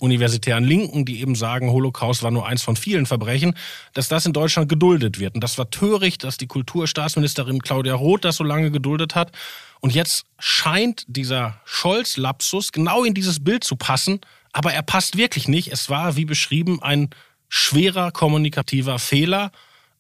universitären 0.04 0.64
Linken, 0.64 1.06
die 1.06 1.22
eben 1.22 1.36
sagen, 1.36 1.72
Holocaust 1.72 2.22
war 2.24 2.32
nur 2.32 2.46
eins 2.46 2.62
von 2.62 2.76
vielen 2.76 3.06
Verbrechen, 3.06 3.56
dass 3.94 4.10
das 4.10 4.26
in 4.26 4.34
Deutschland 4.34 4.70
geduldet 4.70 5.20
wird. 5.20 5.36
Und 5.36 5.44
das 5.44 5.58
war 5.58 5.70
töricht, 5.70 6.24
dass 6.24 6.38
die 6.38 6.48
Kulturstaatsministerin 6.48 7.62
Claudia 7.62 7.96
Roth 7.96 8.26
das 8.26 8.36
so 8.36 8.44
lange 8.44 8.70
geduldet 8.70 9.16
hat. 9.16 9.32
Und 9.80 9.94
jetzt 9.96 10.26
scheint 10.40 11.06
dieser 11.08 11.60
Scholz-Lapsus 11.66 12.72
genau 12.72 13.04
in 13.04 13.14
dieses 13.14 13.44
Bild 13.44 13.64
zu 13.64 13.76
passen, 13.76 14.20
aber 14.52 14.74
er 14.74 14.84
passt 14.84 15.18
wirklich 15.18 15.48
nicht. 15.48 15.72
Es 15.72 15.90
war, 15.90 16.16
wie 16.16 16.26
beschrieben, 16.26 16.82
ein 16.82 17.10
schwerer 17.50 18.12
kommunikativer 18.12 19.00
Fehler 19.00 19.52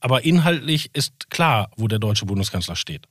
aber 0.03 0.25
inhaltlich 0.25 0.89
ist 0.91 1.29
klar, 1.29 1.71
wo 1.77 1.87
der 1.87 1.97
deutsche 1.97 2.25
Bundeskanzler 2.25 2.75
steht. 2.75 3.07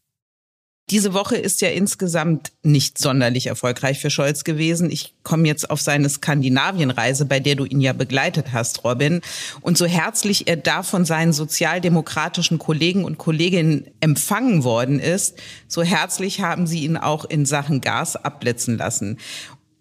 Diese 0.92 1.14
Woche 1.14 1.36
ist 1.36 1.62
ja 1.62 1.70
insgesamt 1.70 2.52
nicht 2.62 2.98
sonderlich 2.98 3.46
erfolgreich 3.46 3.98
für 3.98 4.10
Scholz 4.10 4.44
gewesen. 4.44 4.90
Ich 4.90 5.14
komme 5.22 5.48
jetzt 5.48 5.70
auf 5.70 5.80
seine 5.80 6.06
Skandinavienreise, 6.06 7.24
bei 7.24 7.40
der 7.40 7.54
du 7.54 7.64
ihn 7.64 7.80
ja 7.80 7.94
begleitet 7.94 8.52
hast, 8.52 8.84
Robin. 8.84 9.22
Und 9.62 9.78
so 9.78 9.86
herzlich 9.86 10.48
er 10.48 10.58
da 10.58 10.82
von 10.82 11.06
seinen 11.06 11.32
sozialdemokratischen 11.32 12.58
Kollegen 12.58 13.06
und 13.06 13.16
Kolleginnen 13.16 13.86
empfangen 14.00 14.64
worden 14.64 15.00
ist, 15.00 15.38
so 15.66 15.82
herzlich 15.82 16.42
haben 16.42 16.66
sie 16.66 16.84
ihn 16.84 16.98
auch 16.98 17.24
in 17.24 17.46
Sachen 17.46 17.80
Gas 17.80 18.14
abblitzen 18.14 18.76
lassen. 18.76 19.16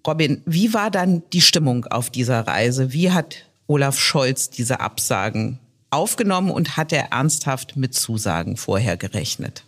Robin, 0.08 0.42
wie 0.46 0.74
war 0.74 0.92
dann 0.92 1.24
die 1.34 1.42
Stimmung 1.42 1.84
auf 1.88 2.10
dieser 2.10 2.48
Reise? 2.48 2.94
Wie 2.94 3.12
hat 3.12 3.36
Olaf 3.68 4.00
Scholz 4.00 4.50
diese 4.50 4.80
Absagen 4.80 5.60
aufgenommen 5.90 6.52
und 6.52 6.78
hat 6.78 6.94
er 6.94 7.12
ernsthaft 7.12 7.76
mit 7.76 7.94
Zusagen 7.96 8.56
vorher 8.56 8.96
gerechnet? 8.96 9.66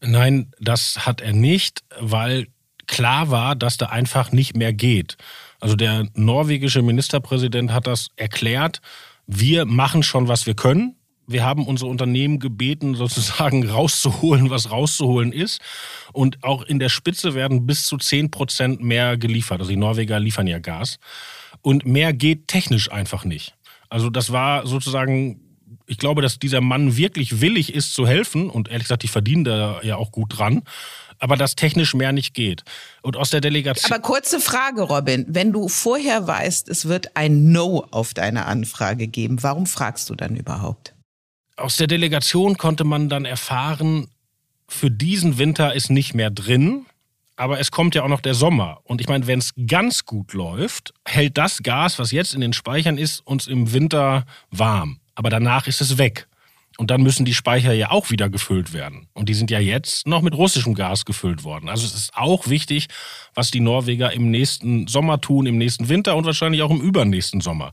Nein, 0.00 0.52
das 0.60 1.06
hat 1.06 1.20
er 1.20 1.32
nicht, 1.32 1.82
weil 1.98 2.46
klar 2.86 3.30
war, 3.30 3.56
dass 3.56 3.76
da 3.76 3.86
einfach 3.86 4.32
nicht 4.32 4.56
mehr 4.56 4.72
geht. 4.72 5.16
Also 5.60 5.76
der 5.76 6.06
norwegische 6.14 6.82
Ministerpräsident 6.82 7.72
hat 7.72 7.86
das 7.86 8.08
erklärt. 8.16 8.80
Wir 9.26 9.64
machen 9.64 10.02
schon, 10.02 10.28
was 10.28 10.46
wir 10.46 10.54
können. 10.54 10.94
Wir 11.26 11.44
haben 11.44 11.66
unsere 11.66 11.90
Unternehmen 11.90 12.38
gebeten, 12.38 12.94
sozusagen 12.94 13.68
rauszuholen, 13.70 14.48
was 14.50 14.70
rauszuholen 14.70 15.32
ist. 15.32 15.60
Und 16.12 16.42
auch 16.42 16.62
in 16.62 16.78
der 16.78 16.88
Spitze 16.88 17.34
werden 17.34 17.66
bis 17.66 17.84
zu 17.84 17.98
10 17.98 18.30
Prozent 18.30 18.82
mehr 18.82 19.18
geliefert. 19.18 19.60
Also 19.60 19.70
die 19.70 19.76
Norweger 19.76 20.18
liefern 20.18 20.46
ja 20.46 20.58
Gas. 20.58 20.98
Und 21.60 21.84
mehr 21.84 22.14
geht 22.14 22.48
technisch 22.48 22.90
einfach 22.90 23.24
nicht. 23.24 23.54
Also 23.90 24.10
das 24.10 24.32
war 24.32 24.66
sozusagen, 24.66 25.40
ich 25.88 25.98
glaube, 25.98 26.22
dass 26.22 26.38
dieser 26.38 26.60
Mann 26.60 26.96
wirklich 26.96 27.40
willig 27.40 27.74
ist 27.74 27.94
zu 27.94 28.06
helfen 28.06 28.50
und 28.50 28.68
ehrlich 28.68 28.84
gesagt, 28.84 29.02
die 29.02 29.08
verdienen 29.08 29.44
da 29.44 29.80
ja 29.82 29.96
auch 29.96 30.12
gut 30.12 30.38
dran. 30.38 30.62
Aber 31.20 31.36
dass 31.36 31.56
technisch 31.56 31.94
mehr 31.94 32.12
nicht 32.12 32.32
geht. 32.32 32.62
Und 33.02 33.16
aus 33.16 33.30
der 33.30 33.40
Delegation. 33.40 33.90
Aber 33.90 34.00
kurze 34.00 34.38
Frage, 34.38 34.82
Robin. 34.82 35.24
Wenn 35.28 35.52
du 35.52 35.68
vorher 35.68 36.28
weißt, 36.28 36.68
es 36.68 36.86
wird 36.86 37.16
ein 37.16 37.50
No 37.50 37.84
auf 37.90 38.14
deine 38.14 38.46
Anfrage 38.46 39.08
geben, 39.08 39.42
warum 39.42 39.66
fragst 39.66 40.08
du 40.10 40.14
dann 40.14 40.36
überhaupt? 40.36 40.94
Aus 41.56 41.74
der 41.74 41.88
Delegation 41.88 42.56
konnte 42.56 42.84
man 42.84 43.08
dann 43.08 43.24
erfahren, 43.24 44.06
für 44.68 44.92
diesen 44.92 45.38
Winter 45.38 45.74
ist 45.74 45.90
nicht 45.90 46.14
mehr 46.14 46.30
drin 46.30 46.86
aber 47.38 47.60
es 47.60 47.70
kommt 47.70 47.94
ja 47.94 48.02
auch 48.02 48.08
noch 48.08 48.20
der 48.20 48.34
Sommer. 48.34 48.80
Und 48.82 49.00
ich 49.00 49.08
meine, 49.08 49.28
wenn 49.28 49.38
es 49.38 49.54
ganz 49.68 50.04
gut 50.04 50.32
läuft, 50.32 50.92
hält 51.06 51.38
das 51.38 51.62
Gas, 51.62 51.98
was 52.00 52.10
jetzt 52.10 52.34
in 52.34 52.40
den 52.40 52.52
Speichern 52.52 52.98
ist, 52.98 53.24
uns 53.24 53.46
im 53.46 53.72
Winter 53.72 54.26
warm. 54.50 54.98
Aber 55.18 55.30
danach 55.30 55.66
ist 55.66 55.80
es 55.80 55.98
weg. 55.98 56.28
Und 56.76 56.92
dann 56.92 57.02
müssen 57.02 57.24
die 57.24 57.34
Speicher 57.34 57.72
ja 57.72 57.90
auch 57.90 58.10
wieder 58.10 58.30
gefüllt 58.30 58.72
werden. 58.72 59.08
Und 59.14 59.28
die 59.28 59.34
sind 59.34 59.50
ja 59.50 59.58
jetzt 59.58 60.06
noch 60.06 60.22
mit 60.22 60.32
russischem 60.32 60.74
Gas 60.74 61.04
gefüllt 61.04 61.42
worden. 61.42 61.68
Also 61.68 61.84
es 61.84 61.92
ist 61.92 62.14
auch 62.14 62.46
wichtig, 62.46 62.86
was 63.34 63.50
die 63.50 63.58
Norweger 63.58 64.12
im 64.12 64.30
nächsten 64.30 64.86
Sommer 64.86 65.20
tun, 65.20 65.46
im 65.46 65.58
nächsten 65.58 65.88
Winter 65.88 66.14
und 66.14 66.24
wahrscheinlich 66.24 66.62
auch 66.62 66.70
im 66.70 66.80
übernächsten 66.80 67.40
Sommer. 67.40 67.72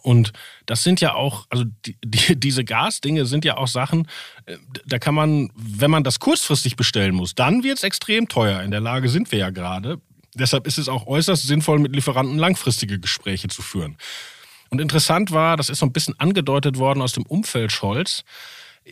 Und 0.00 0.32
das 0.64 0.82
sind 0.82 1.02
ja 1.02 1.12
auch, 1.12 1.44
also 1.50 1.64
die, 1.84 1.98
die, 2.02 2.40
diese 2.40 2.64
Gasdinge 2.64 3.26
sind 3.26 3.44
ja 3.44 3.58
auch 3.58 3.68
Sachen, 3.68 4.08
äh, 4.46 4.56
da 4.86 4.98
kann 4.98 5.14
man, 5.14 5.50
wenn 5.54 5.90
man 5.90 6.04
das 6.04 6.18
kurzfristig 6.18 6.76
bestellen 6.76 7.14
muss, 7.14 7.34
dann 7.34 7.64
wird 7.64 7.76
es 7.76 7.84
extrem 7.84 8.28
teuer. 8.28 8.62
In 8.62 8.70
der 8.70 8.80
Lage 8.80 9.10
sind 9.10 9.30
wir 9.30 9.40
ja 9.40 9.50
gerade. 9.50 10.00
Deshalb 10.34 10.66
ist 10.66 10.78
es 10.78 10.88
auch 10.88 11.06
äußerst 11.06 11.46
sinnvoll, 11.46 11.80
mit 11.80 11.94
Lieferanten 11.94 12.38
langfristige 12.38 12.98
Gespräche 12.98 13.48
zu 13.48 13.60
führen. 13.60 13.98
Und 14.70 14.80
interessant 14.80 15.30
war, 15.32 15.56
das 15.56 15.68
ist 15.68 15.78
so 15.78 15.86
ein 15.86 15.92
bisschen 15.92 16.18
angedeutet 16.18 16.78
worden 16.78 17.02
aus 17.02 17.12
dem 17.12 17.24
Umfeld 17.24 17.72
Scholz, 17.72 18.24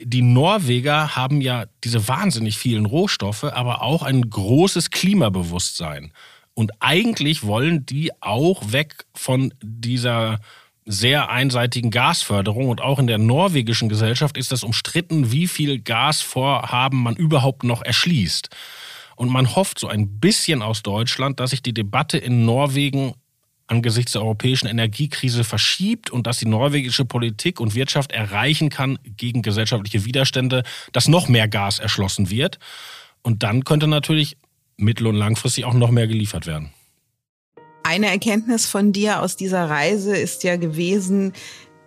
die 0.02 0.22
Norweger 0.22 1.16
haben 1.16 1.40
ja 1.40 1.64
diese 1.84 2.06
wahnsinnig 2.08 2.58
vielen 2.58 2.86
Rohstoffe, 2.86 3.44
aber 3.44 3.82
auch 3.82 4.02
ein 4.02 4.28
großes 4.28 4.90
Klimabewusstsein. 4.90 6.12
Und 6.54 6.72
eigentlich 6.80 7.44
wollen 7.44 7.86
die 7.86 8.10
auch 8.20 8.72
weg 8.72 9.06
von 9.14 9.52
dieser 9.62 10.40
sehr 10.84 11.30
einseitigen 11.30 11.90
Gasförderung 11.90 12.68
und 12.68 12.80
auch 12.80 12.98
in 12.98 13.06
der 13.06 13.18
norwegischen 13.18 13.88
Gesellschaft 13.88 14.36
ist 14.36 14.52
es 14.52 14.62
umstritten, 14.62 15.32
wie 15.32 15.48
viel 15.48 15.80
Gasvorhaben 15.80 17.02
man 17.02 17.16
überhaupt 17.16 17.64
noch 17.64 17.82
erschließt. 17.82 18.50
Und 19.16 19.30
man 19.30 19.56
hofft 19.56 19.78
so 19.78 19.88
ein 19.88 20.20
bisschen 20.20 20.62
aus 20.62 20.82
Deutschland, 20.82 21.40
dass 21.40 21.50
sich 21.50 21.62
die 21.62 21.74
Debatte 21.74 22.18
in 22.18 22.44
Norwegen 22.44 23.14
angesichts 23.66 24.12
der 24.12 24.22
europäischen 24.22 24.66
Energiekrise 24.66 25.44
verschiebt 25.44 26.10
und 26.10 26.26
dass 26.26 26.38
die 26.38 26.46
norwegische 26.46 27.04
Politik 27.04 27.60
und 27.60 27.74
Wirtschaft 27.74 28.12
erreichen 28.12 28.68
kann 28.68 28.98
gegen 29.04 29.42
gesellschaftliche 29.42 30.04
Widerstände, 30.04 30.62
dass 30.92 31.08
noch 31.08 31.28
mehr 31.28 31.48
Gas 31.48 31.78
erschlossen 31.78 32.30
wird. 32.30 32.58
Und 33.22 33.42
dann 33.42 33.64
könnte 33.64 33.88
natürlich 33.88 34.36
mittel- 34.76 35.08
und 35.08 35.16
langfristig 35.16 35.64
auch 35.64 35.74
noch 35.74 35.90
mehr 35.90 36.06
geliefert 36.06 36.46
werden. 36.46 36.70
Eine 37.82 38.08
Erkenntnis 38.08 38.66
von 38.66 38.92
dir 38.92 39.22
aus 39.22 39.36
dieser 39.36 39.70
Reise 39.70 40.16
ist 40.16 40.42
ja 40.42 40.56
gewesen, 40.56 41.32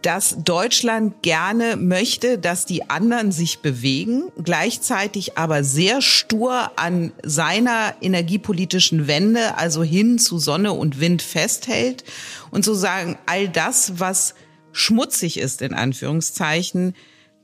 dass 0.01 0.37
Deutschland 0.43 1.21
gerne 1.21 1.75
möchte, 1.75 2.37
dass 2.37 2.65
die 2.65 2.89
anderen 2.89 3.31
sich 3.31 3.59
bewegen, 3.59 4.31
gleichzeitig 4.41 5.37
aber 5.37 5.63
sehr 5.63 6.01
stur 6.01 6.71
an 6.77 7.11
seiner 7.23 7.95
energiepolitischen 8.01 9.07
Wende, 9.07 9.57
also 9.57 9.83
hin 9.83 10.17
zu 10.17 10.39
Sonne 10.39 10.71
und 10.71 10.99
Wind 10.99 11.21
festhält. 11.21 12.03
Und 12.49 12.63
so 12.63 12.73
sagen, 12.73 13.17
all 13.25 13.49
das, 13.49 13.99
was 13.99 14.35
schmutzig 14.71 15.37
ist, 15.37 15.61
in 15.61 15.73
Anführungszeichen, 15.73 16.95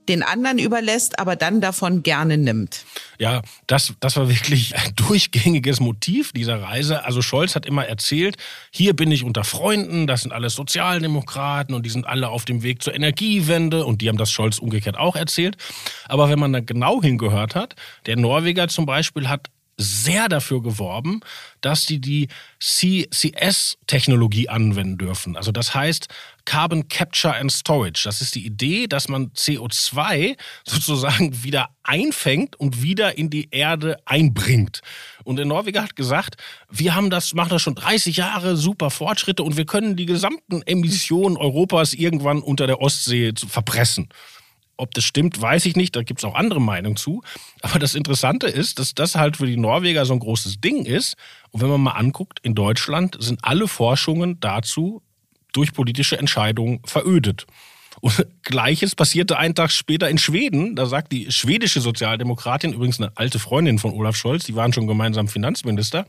den 0.10 0.24
anderen 0.24 0.60
überlässt, 0.60 1.20
aber 1.20 1.36
dann 1.36 1.62
davon 1.62 2.04
gerne 2.04 2.38
nimmt. 2.38 2.86
Ja, 3.18 3.42
das, 3.68 3.94
das 4.00 4.18
war 4.18 4.30
wirklich 4.30 4.76
ein 4.76 4.94
durchgängiges 4.96 5.80
Motiv 5.80 6.32
dieser 6.32 6.62
Reise. 6.62 7.04
Also 7.06 7.22
Scholz 7.22 7.56
hat 7.56 7.66
immer 7.66 7.86
erzählt, 7.86 8.38
hier 8.72 8.96
bin 8.96 9.12
ich 9.12 9.24
unter 9.24 9.44
Freunden, 9.44 10.08
das 10.08 10.22
sind 10.22 10.32
alles 10.32 10.56
Sozialdemokraten 10.56 11.74
und 11.76 11.86
die 11.86 11.90
sind 11.90 12.06
alle 12.06 12.30
auf 12.30 12.46
dem 12.46 12.64
Weg 12.64 12.84
zur 12.84 12.94
Energiewende 12.94 13.86
und 13.86 14.02
die 14.02 14.10
haben 14.10 14.18
das 14.18 14.32
Scholz 14.32 14.60
umgekehrt 14.60 14.98
auch 14.98 15.16
erzählt. 15.16 15.58
Aber 16.08 16.30
wenn 16.30 16.40
man 16.40 16.54
da 16.54 16.60
genau 16.60 17.02
hingehört 17.02 17.56
hat, 17.56 17.76
der 18.06 18.18
Norweger 18.18 18.68
zum 18.68 18.86
Beispiel 18.86 19.30
hat 19.30 19.50
sehr 19.78 20.30
dafür 20.30 20.62
geworben, 20.62 21.20
dass 21.62 21.86
die 21.86 22.00
die 22.00 22.28
CCS-Technologie 22.60 24.50
anwenden 24.50 24.98
dürfen. 24.98 25.36
Also 25.36 25.52
das 25.52 25.76
heißt 25.76 26.08
Carbon 26.46 26.88
Capture 26.88 27.36
and 27.36 27.52
Storage. 27.52 28.04
Das 28.06 28.22
ist 28.22 28.36
die 28.36 28.46
Idee, 28.46 28.88
dass 28.88 29.10
man 29.10 29.32
CO2 29.32 30.38
sozusagen 30.66 31.44
wieder 31.44 31.70
einfängt 31.84 32.56
und 32.56 32.82
wieder 32.82 33.18
in 33.18 33.30
die 33.30 33.50
Erde 33.52 33.98
einbringt. 34.06 34.82
Und 35.24 35.38
der 35.38 35.46
Norweger 35.46 35.84
hat 35.84 35.96
gesagt, 35.96 36.36
wir 36.70 36.96
haben 36.96 37.10
das, 37.10 37.34
machen 37.34 37.50
das 37.50 37.62
schon 37.62 37.76
30 37.76 38.18
Jahre, 38.18 38.56
super 38.56 38.92
Fortschritte 38.92 39.44
und 39.44 39.58
wir 39.58 39.66
können 39.66 39.96
die 39.96 40.06
gesamten 40.06 40.62
Emissionen 40.62 41.38
Europas 41.38 41.94
irgendwann 41.94 42.42
unter 42.42 42.68
der 42.68 42.80
Ostsee 42.82 43.34
verpressen. 43.36 44.10
Ob 44.78 44.94
das 44.94 45.04
stimmt, 45.04 45.42
weiß 45.42 45.66
ich 45.66 45.76
nicht. 45.76 45.96
Da 45.96 46.04
gibt 46.04 46.20
es 46.20 46.26
auch 46.26 46.36
andere 46.36 46.62
Meinungen 46.62 46.98
zu. 46.98 47.22
Aber 47.62 47.80
das 47.80 47.96
Interessante 47.96 48.48
ist, 48.48 48.80
dass 48.80 48.94
das 48.94 49.16
halt 49.16 49.38
für 49.38 49.46
die 49.46 49.58
Norweger 49.58 50.06
so 50.06 50.14
ein 50.14 50.20
großes 50.20 50.60
Ding 50.60 50.86
ist. 50.86 51.16
Und 51.52 51.62
wenn 51.62 51.70
man 51.70 51.82
mal 51.82 51.92
anguckt, 51.92 52.40
in 52.44 52.56
Deutschland 52.56 53.18
sind 53.20 53.40
alle 53.44 53.68
Forschungen 53.68 54.40
dazu 54.40 55.02
durch 55.54 55.74
politische 55.74 56.18
Entscheidungen 56.18 56.82
verödet. 56.86 57.46
Und 58.02 58.28
Gleiches 58.44 58.96
passierte 58.96 59.38
einen 59.38 59.56
Tag 59.56 59.72
später 59.72 60.10
in 60.10 60.18
Schweden. 60.18 60.76
Da 60.76 60.86
sagt 60.86 61.12
die 61.12 61.32
schwedische 61.32 61.82
Sozialdemokratin, 61.82 62.74
übrigens 62.74 63.00
eine 63.00 63.12
alte 63.16 63.40
Freundin 63.40 63.80
von 63.80 63.92
Olaf 63.92 64.16
Scholz, 64.16 64.44
die 64.46 64.56
waren 64.56 64.74
schon 64.74 64.88
gemeinsam 64.88 65.28
Finanzminister, 65.28 66.06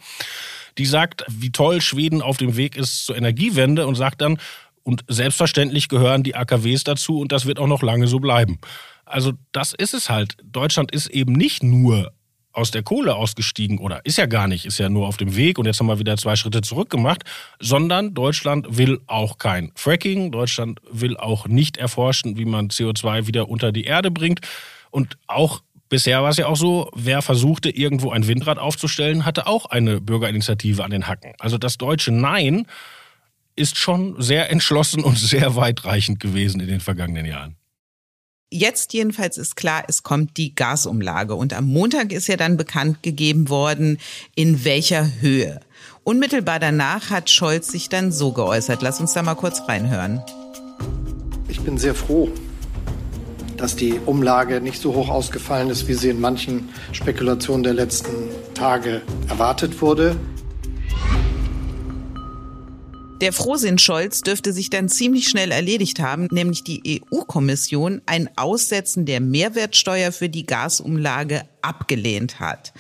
die 0.79 0.87
sagt, 0.87 1.25
wie 1.29 1.51
toll 1.51 1.81
Schweden 1.81 2.23
auf 2.23 2.37
dem 2.37 2.57
Weg 2.57 2.77
ist 2.77 3.07
zur 3.07 3.17
Energiewende 3.17 3.87
und 3.87 3.95
sagt 3.95 4.21
dann, 4.21 4.39
und 4.87 5.05
selbstverständlich 5.09 5.89
gehören 5.89 6.23
die 6.23 6.37
AKWs 6.37 6.85
dazu 6.85 7.19
und 7.19 7.33
das 7.33 7.45
wird 7.45 7.59
auch 7.59 7.67
noch 7.67 7.83
lange 7.83 8.07
so 8.07 8.21
bleiben. 8.21 8.59
Also 9.05 9.33
das 9.51 9.73
ist 9.73 9.95
es 9.95 10.09
halt. 10.09 10.37
Deutschland 10.45 10.93
ist 10.93 11.09
eben 11.09 11.33
nicht 11.33 11.65
nur 11.65 12.13
aus 12.53 12.71
der 12.71 12.85
Kohle 12.85 13.17
ausgestiegen 13.17 13.79
oder 13.79 14.07
ist 14.07 14.17
ja 14.17 14.27
gar 14.27 14.47
nicht, 14.47 14.65
ist 14.65 14.79
ja 14.79 14.89
nur 14.89 15.09
auf 15.09 15.17
dem 15.17 15.35
Weg 15.35 15.59
und 15.59 15.67
jetzt 15.67 15.81
haben 15.81 15.89
wir 15.89 15.99
wieder 15.99 16.17
zwei 16.17 16.37
Schritte 16.37 16.63
zurück 16.63 16.89
gemacht, 16.89 17.25
sondern 17.59 18.15
Deutschland 18.15 18.79
will 18.79 19.01
auch 19.09 19.39
kein 19.39 19.73
Fracking, 19.75 20.31
Deutschland 20.31 20.81
will 20.89 21.17
auch 21.17 21.49
nicht 21.49 21.79
erforschen, 21.79 22.39
wie 22.39 22.45
man 22.45 22.69
CO2 22.69 23.27
wieder 23.27 23.49
unter 23.49 23.73
die 23.73 23.85
Erde 23.85 24.13
bringt 24.13 24.41
und 24.91 25.19
auch 25.27 25.63
Bisher 25.89 26.21
war 26.21 26.31
es 26.31 26.37
ja 26.37 26.49
auch 26.49 26.57
so, 26.57 26.91
wer 26.97 27.23
versuchte, 27.23 27.71
irgendwo 27.71 28.11
ein 28.11 28.27
Windrad 28.27 28.59
aufzustellen, 28.59 29.25
hatte 29.25 29.47
auch 29.47 29.67
eine 29.67 30.01
Bürgerinitiative 30.01 30.83
an 30.83 30.91
den 30.91 31.07
Hacken. 31.07 31.35
Also 31.39 31.59
das 31.59 31.79
deutsche 31.79 32.11
Nein 32.11 32.67
ist 33.57 33.79
schon 33.79 34.21
sehr 34.21 34.51
entschlossen 34.51 35.03
und 35.03 35.19
sehr 35.19 35.57
weitreichend 35.57 36.21
gewesen 36.21 36.61
in 36.61 36.69
den 36.69 36.81
vergangenen 36.81 37.27
Jahren. 37.27 37.57
Jetzt 38.49 38.93
jedenfalls 38.93 39.39
ist 39.39 39.57
klar, 39.57 39.83
es 39.89 40.05
kommt 40.05 40.37
die 40.37 40.55
Gasumlage 40.55 41.35
und 41.35 41.53
am 41.53 41.67
Montag 41.67 42.13
ist 42.13 42.29
ja 42.29 42.37
dann 42.37 42.57
bekannt 42.57 43.03
gegeben 43.03 43.49
worden, 43.49 43.99
in 44.37 44.65
welcher 44.65 45.21
Höhe. 45.21 45.61
Unmittelbar 46.05 46.61
danach 46.61 47.11
hat 47.11 47.29
Scholz 47.29 47.67
sich 47.67 47.89
dann 47.89 48.13
so 48.13 48.31
geäußert. 48.31 48.83
Lass 48.83 49.01
uns 49.01 49.15
da 49.15 49.23
mal 49.23 49.35
kurz 49.35 49.63
reinhören. 49.67 50.23
Ich 51.49 51.61
bin 51.61 51.77
sehr 51.77 51.97
froh, 51.97 52.31
dass 53.57 53.75
die 53.75 53.95
Umlage 54.07 54.61
nicht 54.61 54.81
so 54.81 54.95
hoch 54.95 55.09
ausgefallen 55.09 55.69
ist, 55.69 55.89
wie 55.89 55.95
sie 55.95 56.11
in 56.11 56.21
manchen 56.21 56.69
Spekulationen 56.93 57.65
der 57.65 57.75
letzten 57.75 58.13
Tage 58.55 59.03
erwartet 59.29 59.81
wurde. 59.81 60.15
Der 63.23 63.33
Frohsinn 63.33 63.79
Scholz 63.79 64.21
dürfte 64.21 64.53
sich 64.53 64.69
dann 64.69 64.91
ziemlich 64.91 65.29
schnell 65.29 65.51
erledigt 65.51 66.01
haben, 66.01 66.29
nämlich 66.31 66.65
die 66.65 67.01
EU-Kommission 67.01 68.03
ein 68.05 68.29
Aussetzen 68.37 69.07
der 69.07 69.21
Mehrwertsteuer 69.21 70.13
für 70.13 70.29
die 70.29 70.45
Gasumlage 70.45 71.43
abgelehnt 71.63 72.41
hat. 72.41 72.75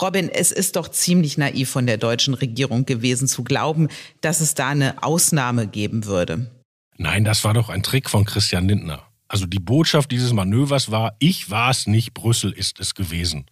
Robin, 0.00 0.30
es 0.30 0.52
ist 0.52 0.76
doch 0.76 0.88
ziemlich 0.88 1.36
naiv 1.36 1.68
von 1.68 1.86
der 1.86 1.98
deutschen 1.98 2.32
Regierung 2.32 2.86
gewesen 2.86 3.28
zu 3.28 3.44
glauben, 3.44 3.88
dass 4.22 4.40
es 4.40 4.54
da 4.54 4.68
eine 4.68 5.02
Ausnahme 5.02 5.66
geben 5.66 6.06
würde. 6.06 6.50
Nein, 6.96 7.24
das 7.24 7.44
war 7.44 7.52
doch 7.52 7.68
ein 7.68 7.82
Trick 7.82 8.08
von 8.08 8.24
Christian 8.24 8.66
Lindner. 8.66 9.02
Also 9.28 9.44
die 9.44 9.58
Botschaft 9.58 10.10
dieses 10.12 10.32
Manövers 10.32 10.90
war, 10.90 11.14
ich 11.18 11.50
war 11.50 11.70
es 11.70 11.86
nicht, 11.86 12.14
Brüssel 12.14 12.52
ist 12.52 12.80
es 12.80 12.94
gewesen. 12.94 13.50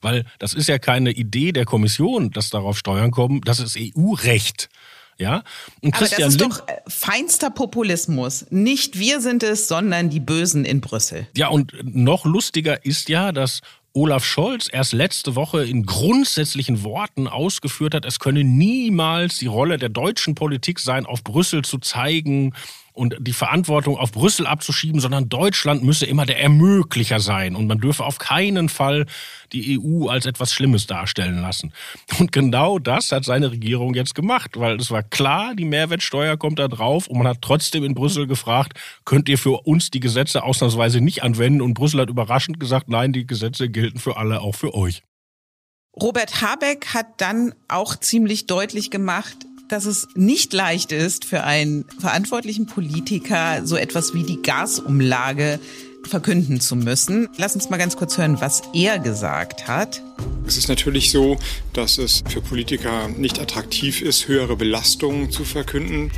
Weil 0.00 0.26
das 0.38 0.54
ist 0.54 0.68
ja 0.68 0.78
keine 0.78 1.10
Idee 1.10 1.50
der 1.50 1.64
Kommission, 1.64 2.30
dass 2.30 2.50
darauf 2.50 2.78
Steuern 2.78 3.10
kommen, 3.10 3.40
das 3.40 3.58
ist 3.58 3.76
EU-Recht. 3.76 4.68
Ja? 5.18 5.42
Und 5.80 5.94
Aber 5.94 6.06
das 6.06 6.18
ist 6.18 6.40
doch 6.40 6.66
äh, 6.68 6.78
feinster 6.88 7.50
Populismus. 7.50 8.46
Nicht 8.50 8.98
wir 8.98 9.20
sind 9.20 9.42
es, 9.42 9.68
sondern 9.68 10.10
die 10.10 10.20
Bösen 10.20 10.64
in 10.64 10.80
Brüssel. 10.80 11.26
Ja, 11.36 11.48
und 11.48 11.72
noch 11.82 12.24
lustiger 12.24 12.84
ist 12.84 13.08
ja, 13.08 13.32
dass 13.32 13.60
Olaf 13.94 14.24
Scholz 14.24 14.68
erst 14.72 14.92
letzte 14.94 15.36
Woche 15.36 15.64
in 15.64 15.84
grundsätzlichen 15.84 16.82
Worten 16.82 17.28
ausgeführt 17.28 17.94
hat, 17.94 18.06
es 18.06 18.18
könne 18.18 18.42
niemals 18.42 19.36
die 19.36 19.46
Rolle 19.46 19.76
der 19.76 19.90
deutschen 19.90 20.34
Politik 20.34 20.80
sein, 20.80 21.04
auf 21.04 21.22
Brüssel 21.22 21.62
zu 21.62 21.78
zeigen, 21.78 22.54
und 22.92 23.16
die 23.20 23.32
Verantwortung 23.32 23.96
auf 23.96 24.12
Brüssel 24.12 24.46
abzuschieben, 24.46 25.00
sondern 25.00 25.28
Deutschland 25.28 25.82
müsse 25.82 26.06
immer 26.06 26.26
der 26.26 26.40
Ermöglicher 26.40 27.20
sein 27.20 27.56
und 27.56 27.66
man 27.66 27.78
dürfe 27.78 28.04
auf 28.04 28.18
keinen 28.18 28.68
Fall 28.68 29.06
die 29.52 29.78
EU 29.78 30.08
als 30.08 30.26
etwas 30.26 30.52
Schlimmes 30.52 30.86
darstellen 30.86 31.40
lassen. 31.40 31.72
Und 32.18 32.32
genau 32.32 32.78
das 32.78 33.12
hat 33.12 33.24
seine 33.24 33.50
Regierung 33.50 33.94
jetzt 33.94 34.14
gemacht, 34.14 34.58
weil 34.58 34.76
es 34.76 34.90
war 34.90 35.02
klar, 35.02 35.54
die 35.54 35.64
Mehrwertsteuer 35.64 36.36
kommt 36.36 36.58
da 36.58 36.68
drauf 36.68 37.06
und 37.06 37.18
man 37.18 37.28
hat 37.28 37.42
trotzdem 37.42 37.84
in 37.84 37.94
Brüssel 37.94 38.26
gefragt, 38.26 38.78
könnt 39.04 39.28
ihr 39.28 39.38
für 39.38 39.66
uns 39.66 39.90
die 39.90 40.00
Gesetze 40.00 40.42
ausnahmsweise 40.42 41.00
nicht 41.00 41.22
anwenden? 41.22 41.62
Und 41.62 41.74
Brüssel 41.74 42.00
hat 42.00 42.10
überraschend 42.10 42.60
gesagt, 42.60 42.88
nein, 42.88 43.12
die 43.12 43.26
Gesetze 43.26 43.68
gelten 43.68 43.98
für 43.98 44.16
alle, 44.16 44.40
auch 44.40 44.54
für 44.54 44.74
euch. 44.74 45.02
Robert 46.00 46.40
Habeck 46.40 46.94
hat 46.94 47.20
dann 47.20 47.54
auch 47.68 47.96
ziemlich 47.96 48.46
deutlich 48.46 48.90
gemacht, 48.90 49.36
dass 49.72 49.86
es 49.86 50.08
nicht 50.14 50.52
leicht 50.52 50.92
ist 50.92 51.24
für 51.24 51.44
einen 51.44 51.86
verantwortlichen 51.98 52.66
Politiker, 52.66 53.62
so 53.64 53.76
etwas 53.76 54.12
wie 54.12 54.22
die 54.22 54.42
Gasumlage 54.42 55.58
verkünden 56.04 56.60
zu 56.60 56.76
müssen. 56.76 57.28
Lass 57.38 57.54
uns 57.54 57.70
mal 57.70 57.78
ganz 57.78 57.96
kurz 57.96 58.18
hören, 58.18 58.40
was 58.40 58.62
er 58.74 58.98
gesagt 58.98 59.68
hat. 59.68 60.02
Es 60.46 60.58
ist 60.58 60.68
natürlich 60.68 61.10
so, 61.10 61.38
dass 61.72 61.96
es 61.96 62.22
für 62.28 62.42
Politiker 62.42 63.08
nicht 63.08 63.40
attraktiv 63.40 64.02
ist, 64.02 64.28
höhere 64.28 64.56
Belastungen 64.56 65.30
zu 65.30 65.44
verkünden. 65.44 66.10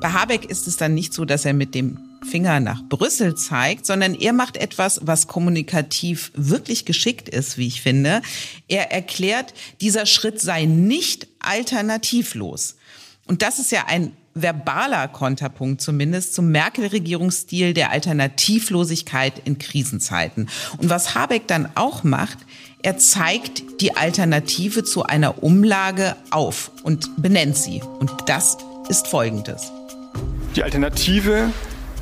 Bei 0.00 0.12
Habeck 0.12 0.44
ist 0.44 0.66
es 0.66 0.76
dann 0.76 0.92
nicht 0.92 1.14
so, 1.14 1.24
dass 1.24 1.46
er 1.46 1.54
mit 1.54 1.74
dem 1.74 2.09
Finger 2.24 2.60
nach 2.60 2.82
Brüssel 2.82 3.34
zeigt, 3.34 3.86
sondern 3.86 4.14
er 4.14 4.32
macht 4.32 4.56
etwas, 4.56 5.00
was 5.02 5.26
kommunikativ 5.26 6.32
wirklich 6.34 6.84
geschickt 6.84 7.28
ist, 7.28 7.58
wie 7.58 7.66
ich 7.66 7.82
finde. 7.82 8.22
Er 8.68 8.92
erklärt, 8.92 9.54
dieser 9.80 10.06
Schritt 10.06 10.40
sei 10.40 10.64
nicht 10.64 11.26
alternativlos. 11.40 12.76
Und 13.26 13.42
das 13.42 13.58
ist 13.58 13.72
ja 13.72 13.84
ein 13.86 14.12
verbaler 14.34 15.08
Konterpunkt 15.08 15.80
zumindest 15.80 16.34
zum 16.34 16.50
Merkel-Regierungsstil 16.50 17.74
der 17.74 17.90
Alternativlosigkeit 17.90 19.34
in 19.44 19.58
Krisenzeiten. 19.58 20.48
Und 20.78 20.88
was 20.88 21.14
Habeck 21.14 21.46
dann 21.46 21.68
auch 21.74 22.04
macht, 22.04 22.38
er 22.82 22.96
zeigt 22.96 23.80
die 23.80 23.96
Alternative 23.96 24.84
zu 24.84 25.02
einer 25.02 25.42
Umlage 25.42 26.16
auf 26.30 26.70
und 26.82 27.10
benennt 27.22 27.56
sie. 27.56 27.82
Und 27.82 28.10
das 28.26 28.56
ist 28.88 29.06
folgendes. 29.06 29.70
Die 30.56 30.62
Alternative 30.62 31.52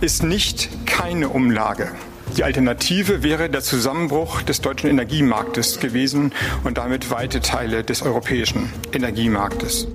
ist 0.00 0.22
nicht 0.22 0.68
keine 0.86 1.28
Umlage. 1.28 1.90
Die 2.36 2.44
Alternative 2.44 3.22
wäre 3.22 3.48
der 3.48 3.62
Zusammenbruch 3.62 4.42
des 4.42 4.60
deutschen 4.60 4.90
Energiemarktes 4.90 5.80
gewesen 5.80 6.32
und 6.62 6.78
damit 6.78 7.10
weite 7.10 7.40
Teile 7.40 7.82
des 7.82 8.02
europäischen 8.02 8.72
Energiemarktes. 8.92 9.88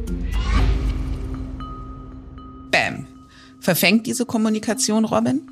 Bam. 2.71 3.07
Verfängt 3.61 4.07
diese 4.07 4.25
Kommunikation, 4.25 5.05
Robin? 5.05 5.49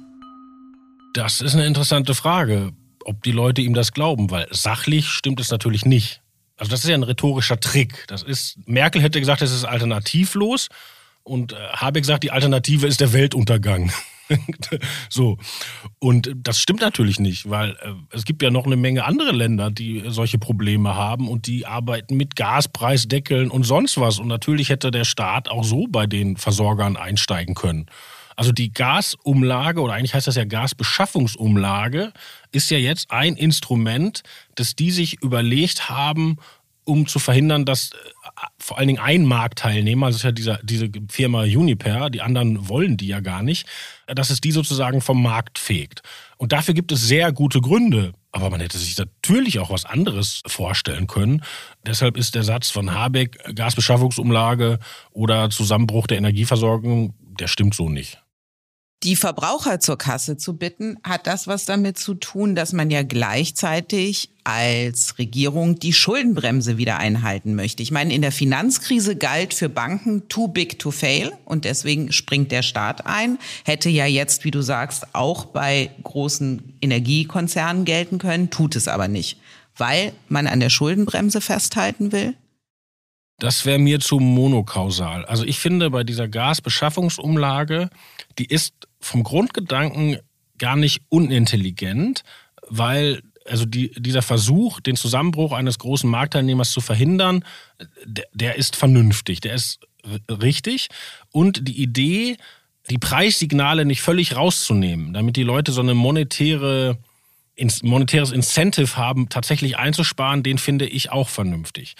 Das 1.13 1.39
ist 1.39 1.53
eine 1.53 1.65
interessante 1.65 2.13
Frage, 2.13 2.71
ob 3.05 3.23
die 3.23 3.31
Leute 3.31 3.61
ihm 3.61 3.73
das 3.73 3.93
glauben, 3.93 4.31
weil 4.31 4.47
sachlich 4.51 5.07
stimmt 5.07 5.39
es 5.39 5.49
natürlich 5.49 5.85
nicht. 5.85 6.21
Also 6.57 6.71
das 6.71 6.83
ist 6.83 6.89
ja 6.89 6.95
ein 6.95 7.03
rhetorischer 7.03 7.59
Trick. 7.59 8.05
Das 8.07 8.21
ist 8.21 8.57
Merkel 8.65 9.01
hätte 9.01 9.19
gesagt, 9.19 9.41
es 9.41 9.53
ist 9.53 9.63
alternativlos 9.63 10.67
und 11.23 11.53
äh, 11.53 11.55
Habeck 11.73 12.05
sagt, 12.05 12.23
die 12.23 12.31
Alternative 12.31 12.87
ist 12.87 12.99
der 12.99 13.13
Weltuntergang. 13.13 13.91
So. 15.09 15.37
Und 15.99 16.31
das 16.35 16.59
stimmt 16.59 16.81
natürlich 16.81 17.19
nicht, 17.19 17.49
weil 17.49 17.71
äh, 17.71 17.93
es 18.11 18.25
gibt 18.25 18.41
ja 18.41 18.49
noch 18.49 18.65
eine 18.65 18.75
Menge 18.75 19.05
andere 19.05 19.31
Länder, 19.31 19.71
die 19.71 20.03
solche 20.07 20.37
Probleme 20.37 20.95
haben 20.95 21.29
und 21.29 21.47
die 21.47 21.65
arbeiten 21.65 22.17
mit 22.17 22.35
Gaspreisdeckeln 22.35 23.49
und 23.49 23.63
sonst 23.63 23.99
was. 23.99 24.19
Und 24.19 24.27
natürlich 24.27 24.69
hätte 24.69 24.91
der 24.91 25.05
Staat 25.05 25.49
auch 25.49 25.63
so 25.63 25.87
bei 25.87 26.07
den 26.07 26.37
Versorgern 26.37 26.97
einsteigen 26.97 27.55
können. 27.55 27.87
Also 28.35 28.51
die 28.51 28.73
Gasumlage 28.73 29.81
oder 29.81 29.93
eigentlich 29.93 30.13
heißt 30.13 30.27
das 30.27 30.35
ja 30.35 30.45
Gasbeschaffungsumlage 30.45 32.13
ist 32.51 32.71
ja 32.71 32.77
jetzt 32.77 33.11
ein 33.11 33.35
Instrument, 33.35 34.23
das 34.55 34.75
die 34.75 34.91
sich 34.91 35.21
überlegt 35.21 35.89
haben, 35.89 36.37
um 36.83 37.07
zu 37.07 37.19
verhindern, 37.19 37.65
dass 37.65 37.91
äh, 37.91 37.95
vor 38.59 38.77
allen 38.77 38.87
Dingen 38.87 38.99
ein 38.99 39.25
Marktteilnehmer, 39.25 40.07
das 40.07 40.17
ist 40.17 40.23
ja 40.23 40.31
dieser, 40.31 40.59
diese 40.63 40.89
Firma 41.09 41.41
Uniper, 41.43 42.09
die 42.09 42.21
anderen 42.21 42.67
wollen 42.69 42.97
die 42.97 43.07
ja 43.07 43.19
gar 43.19 43.43
nicht, 43.43 43.67
dass 44.07 44.29
es 44.29 44.41
die 44.41 44.51
sozusagen 44.51 45.01
vom 45.01 45.21
Markt 45.21 45.59
fegt. 45.59 46.01
Und 46.37 46.51
dafür 46.51 46.73
gibt 46.73 46.91
es 46.91 47.07
sehr 47.07 47.31
gute 47.31 47.61
Gründe. 47.61 48.13
Aber 48.31 48.49
man 48.49 48.61
hätte 48.61 48.77
sich 48.77 48.97
natürlich 48.97 49.59
auch 49.59 49.69
was 49.71 49.85
anderes 49.85 50.41
vorstellen 50.47 51.07
können. 51.07 51.43
Deshalb 51.85 52.15
ist 52.15 52.33
der 52.33 52.43
Satz 52.43 52.69
von 52.69 52.93
Habeck, 52.93 53.37
Gasbeschaffungsumlage 53.55 54.79
oder 55.11 55.49
Zusammenbruch 55.49 56.07
der 56.07 56.17
Energieversorgung, 56.17 57.13
der 57.19 57.47
stimmt 57.47 57.75
so 57.75 57.89
nicht. 57.89 58.21
Die 59.03 59.15
Verbraucher 59.15 59.79
zur 59.79 59.97
Kasse 59.97 60.37
zu 60.37 60.57
bitten, 60.57 60.95
hat 61.03 61.25
das 61.25 61.47
was 61.47 61.65
damit 61.65 61.97
zu 61.97 62.13
tun, 62.13 62.53
dass 62.53 62.71
man 62.71 62.91
ja 62.91 63.01
gleichzeitig 63.01 64.29
als 64.43 65.17
Regierung 65.17 65.79
die 65.79 65.93
Schuldenbremse 65.93 66.77
wieder 66.77 66.97
einhalten 66.99 67.55
möchte. 67.55 67.81
Ich 67.81 67.89
meine, 67.89 68.13
in 68.13 68.21
der 68.21 68.31
Finanzkrise 68.31 69.15
galt 69.15 69.55
für 69.55 69.69
Banken 69.69 70.27
too 70.29 70.47
big 70.47 70.77
to 70.77 70.91
fail 70.91 71.31
und 71.45 71.65
deswegen 71.65 72.11
springt 72.11 72.51
der 72.51 72.61
Staat 72.61 73.07
ein. 73.07 73.39
Hätte 73.65 73.89
ja 73.89 74.05
jetzt, 74.05 74.43
wie 74.43 74.51
du 74.51 74.61
sagst, 74.61 75.15
auch 75.15 75.45
bei 75.45 75.89
großen 76.03 76.77
Energiekonzernen 76.79 77.85
gelten 77.85 78.19
können, 78.19 78.51
tut 78.51 78.75
es 78.75 78.87
aber 78.87 79.07
nicht, 79.07 79.39
weil 79.75 80.13
man 80.29 80.45
an 80.45 80.59
der 80.59 80.69
Schuldenbremse 80.69 81.41
festhalten 81.41 82.11
will. 82.11 82.35
Das 83.39 83.65
wäre 83.65 83.79
mir 83.79 83.99
zu 83.99 84.19
monokausal. 84.19 85.25
Also 85.25 85.43
ich 85.45 85.57
finde, 85.57 85.89
bei 85.89 86.03
dieser 86.03 86.27
Gasbeschaffungsumlage, 86.27 87.89
die 88.37 88.45
ist 88.45 88.73
vom 88.99 89.23
Grundgedanken 89.23 90.17
gar 90.57 90.75
nicht 90.75 91.01
unintelligent, 91.09 92.23
weil 92.67 93.21
also 93.45 93.65
die, 93.65 93.91
dieser 93.97 94.21
Versuch, 94.21 94.79
den 94.79 94.95
Zusammenbruch 94.95 95.51
eines 95.51 95.79
großen 95.79 96.09
Marktteilnehmers 96.09 96.71
zu 96.71 96.81
verhindern, 96.81 97.43
der, 98.05 98.25
der 98.33 98.55
ist 98.55 98.75
vernünftig, 98.75 99.41
der 99.41 99.53
ist 99.53 99.79
richtig. 100.29 100.89
Und 101.31 101.67
die 101.67 101.81
Idee, 101.81 102.37
die 102.89 102.97
Preissignale 102.97 103.85
nicht 103.85 104.01
völlig 104.01 104.35
rauszunehmen, 104.35 105.13
damit 105.13 105.35
die 105.35 105.43
Leute 105.43 105.71
so 105.71 105.81
eine 105.81 105.93
monetäre 105.93 106.97
monetäres 107.83 108.31
Incentive 108.31 108.95
haben, 108.97 109.29
tatsächlich 109.29 109.77
einzusparen, 109.77 110.41
den 110.41 110.57
finde 110.57 110.87
ich 110.87 111.11
auch 111.11 111.29
vernünftig. 111.29 111.95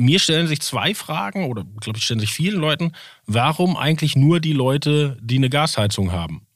Mir 0.00 0.20
stellen 0.20 0.46
sich 0.46 0.60
zwei 0.60 0.94
Fragen, 0.94 1.46
oder 1.46 1.64
glaube 1.80 1.98
ich, 1.98 2.04
stellen 2.04 2.20
sich 2.20 2.32
vielen 2.32 2.60
Leuten, 2.60 2.92
warum 3.26 3.76
eigentlich 3.76 4.14
nur 4.14 4.38
die 4.38 4.52
Leute, 4.52 5.18
die 5.20 5.36
eine 5.36 5.50
Gasheizung 5.50 6.12
haben? 6.12 6.46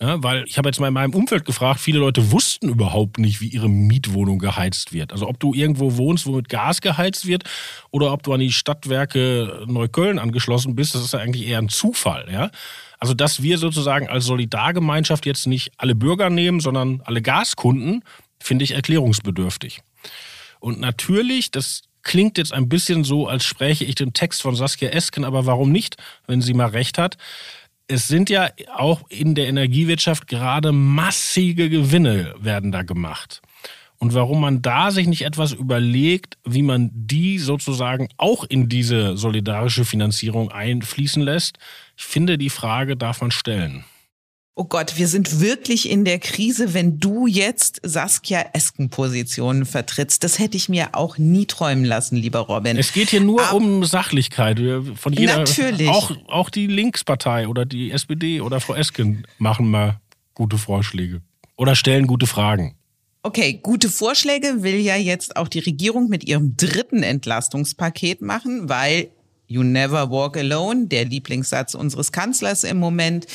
Ja, 0.00 0.22
weil 0.22 0.44
ich 0.46 0.58
habe 0.58 0.68
jetzt 0.68 0.78
mal 0.78 0.88
in 0.88 0.94
meinem 0.94 1.14
Umfeld 1.14 1.46
gefragt, 1.46 1.80
viele 1.80 1.98
Leute 1.98 2.30
wussten 2.30 2.68
überhaupt 2.68 3.18
nicht, 3.18 3.40
wie 3.40 3.48
ihre 3.48 3.68
Mietwohnung 3.68 4.38
geheizt 4.38 4.92
wird. 4.92 5.12
Also 5.12 5.26
ob 5.26 5.40
du 5.40 5.54
irgendwo 5.54 5.96
wohnst, 5.96 6.26
wo 6.26 6.32
mit 6.32 6.50
Gas 6.50 6.82
geheizt 6.82 7.26
wird 7.26 7.44
oder 7.90 8.12
ob 8.12 8.22
du 8.22 8.34
an 8.34 8.40
die 8.40 8.52
Stadtwerke 8.52 9.64
Neukölln 9.66 10.18
angeschlossen 10.18 10.74
bist, 10.74 10.94
das 10.94 11.02
ist 11.02 11.12
ja 11.12 11.20
eigentlich 11.20 11.46
eher 11.46 11.58
ein 11.58 11.70
Zufall. 11.70 12.28
Ja? 12.30 12.50
Also 12.98 13.14
dass 13.14 13.42
wir 13.42 13.56
sozusagen 13.56 14.06
als 14.08 14.26
Solidargemeinschaft 14.26 15.24
jetzt 15.24 15.46
nicht 15.46 15.72
alle 15.78 15.94
Bürger 15.94 16.28
nehmen, 16.28 16.60
sondern 16.60 17.00
alle 17.04 17.22
Gaskunden, 17.22 18.02
finde 18.38 18.64
ich 18.64 18.72
erklärungsbedürftig. 18.72 19.80
Und 20.60 20.78
natürlich, 20.78 21.50
das 21.50 21.82
klingt 22.06 22.38
jetzt 22.38 22.54
ein 22.54 22.68
bisschen 22.68 23.04
so, 23.04 23.26
als 23.26 23.44
spräche 23.44 23.84
ich 23.84 23.96
den 23.96 24.12
Text 24.12 24.40
von 24.40 24.54
Saskia 24.54 24.90
Esken, 24.90 25.24
aber 25.24 25.44
warum 25.44 25.72
nicht, 25.72 25.96
wenn 26.26 26.40
sie 26.40 26.54
mal 26.54 26.68
recht 26.68 26.98
hat? 26.98 27.18
Es 27.88 28.08
sind 28.08 28.30
ja 28.30 28.48
auch 28.74 29.02
in 29.10 29.34
der 29.34 29.48
Energiewirtschaft 29.48 30.28
gerade 30.28 30.72
massige 30.72 31.68
Gewinne 31.68 32.34
werden 32.38 32.72
da 32.72 32.82
gemacht. 32.82 33.42
Und 33.98 34.14
warum 34.14 34.40
man 34.40 34.62
da 34.62 34.90
sich 34.90 35.06
nicht 35.06 35.22
etwas 35.22 35.52
überlegt, 35.52 36.38
wie 36.44 36.62
man 36.62 36.90
die 36.92 37.38
sozusagen 37.38 38.08
auch 38.18 38.44
in 38.44 38.68
diese 38.68 39.16
solidarische 39.16 39.84
Finanzierung 39.84 40.52
einfließen 40.52 41.22
lässt, 41.22 41.58
ich 41.96 42.04
finde, 42.04 42.38
die 42.38 42.50
Frage 42.50 42.96
darf 42.96 43.20
man 43.20 43.30
stellen. 43.30 43.84
Oh 44.58 44.64
Gott, 44.64 44.96
wir 44.96 45.06
sind 45.06 45.40
wirklich 45.40 45.90
in 45.90 46.06
der 46.06 46.18
Krise, 46.18 46.72
wenn 46.72 46.98
du 46.98 47.26
jetzt 47.26 47.78
Saskia 47.82 48.42
Esken 48.54 48.88
Positionen 48.88 49.66
vertrittst. 49.66 50.24
Das 50.24 50.38
hätte 50.38 50.56
ich 50.56 50.70
mir 50.70 50.94
auch 50.94 51.18
nie 51.18 51.44
träumen 51.44 51.84
lassen, 51.84 52.16
lieber 52.16 52.38
Robin. 52.38 52.78
Es 52.78 52.94
geht 52.94 53.10
hier 53.10 53.20
nur 53.20 53.42
Aber 53.42 53.58
um 53.58 53.84
Sachlichkeit. 53.84 54.58
Von 54.94 55.12
jeder, 55.12 55.36
natürlich. 55.36 55.90
Auch, 55.90 56.10
auch 56.28 56.48
die 56.48 56.68
Linkspartei 56.68 57.48
oder 57.48 57.66
die 57.66 57.90
SPD 57.90 58.40
oder 58.40 58.58
Frau 58.60 58.74
Esken 58.74 59.26
machen 59.36 59.70
mal 59.70 60.00
gute 60.32 60.56
Vorschläge 60.56 61.20
oder 61.58 61.76
stellen 61.76 62.06
gute 62.06 62.26
Fragen. 62.26 62.76
Okay, 63.22 63.60
gute 63.62 63.90
Vorschläge 63.90 64.62
will 64.62 64.76
ja 64.76 64.96
jetzt 64.96 65.36
auch 65.36 65.48
die 65.48 65.58
Regierung 65.58 66.08
mit 66.08 66.24
ihrem 66.24 66.56
dritten 66.56 67.02
Entlastungspaket 67.02 68.22
machen, 68.22 68.70
weil 68.70 69.10
You 69.48 69.62
never 69.62 70.10
walk 70.10 70.36
alone, 70.36 70.86
der 70.86 71.04
Lieblingssatz 71.04 71.74
unseres 71.74 72.12
Kanzlers 72.12 72.64
im 72.64 72.78
Moment. 72.78 73.26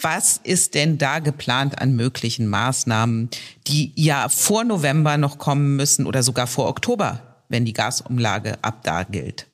Was 0.00 0.40
ist 0.42 0.74
denn 0.74 0.98
da 0.98 1.18
geplant 1.18 1.80
an 1.80 1.96
möglichen 1.96 2.46
Maßnahmen, 2.48 3.30
die 3.66 3.92
ja 3.96 4.28
vor 4.28 4.64
November 4.64 5.16
noch 5.16 5.38
kommen 5.38 5.76
müssen 5.76 6.06
oder 6.06 6.22
sogar 6.22 6.46
vor 6.46 6.68
Oktober, 6.68 7.20
wenn 7.48 7.64
die 7.64 7.72
Gasumlage 7.72 8.62
ab 8.62 8.80
da 8.84 9.02
gilt? 9.02 9.46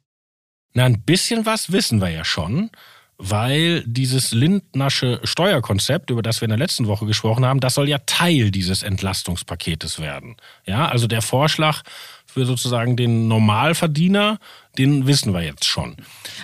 Na, 0.75 0.85
ein 0.85 1.03
bisschen 1.03 1.47
was 1.47 1.73
wissen 1.73 2.01
wir 2.01 2.09
ja 2.09 2.25
schon, 2.25 2.71
weil 3.19 3.85
dieses 3.87 4.33
Lindnersche 4.33 5.21
Steuerkonzept, 5.23 6.11
über 6.11 6.23
das 6.23 6.41
wir 6.41 6.47
in 6.47 6.51
der 6.51 6.59
letzten 6.59 6.89
Woche 6.89 7.07
gesprochen 7.07 7.45
haben, 7.45 7.61
das 7.61 7.75
soll 7.75 7.89
ja 7.89 7.99
Teil 7.99 8.51
dieses 8.51 8.83
Entlastungspaketes 8.83 10.01
werden. 10.01 10.37
Ja, 10.67 10.89
also 10.89 11.07
der 11.07 11.23
Vorschlag 11.23 11.83
für 12.27 12.47
sozusagen 12.47 12.97
den 12.97 13.29
Normalverdiener, 13.29 14.39
den 14.79 15.07
wissen 15.07 15.35
wir 15.35 15.43
jetzt 15.43 15.65
schon. 15.65 15.97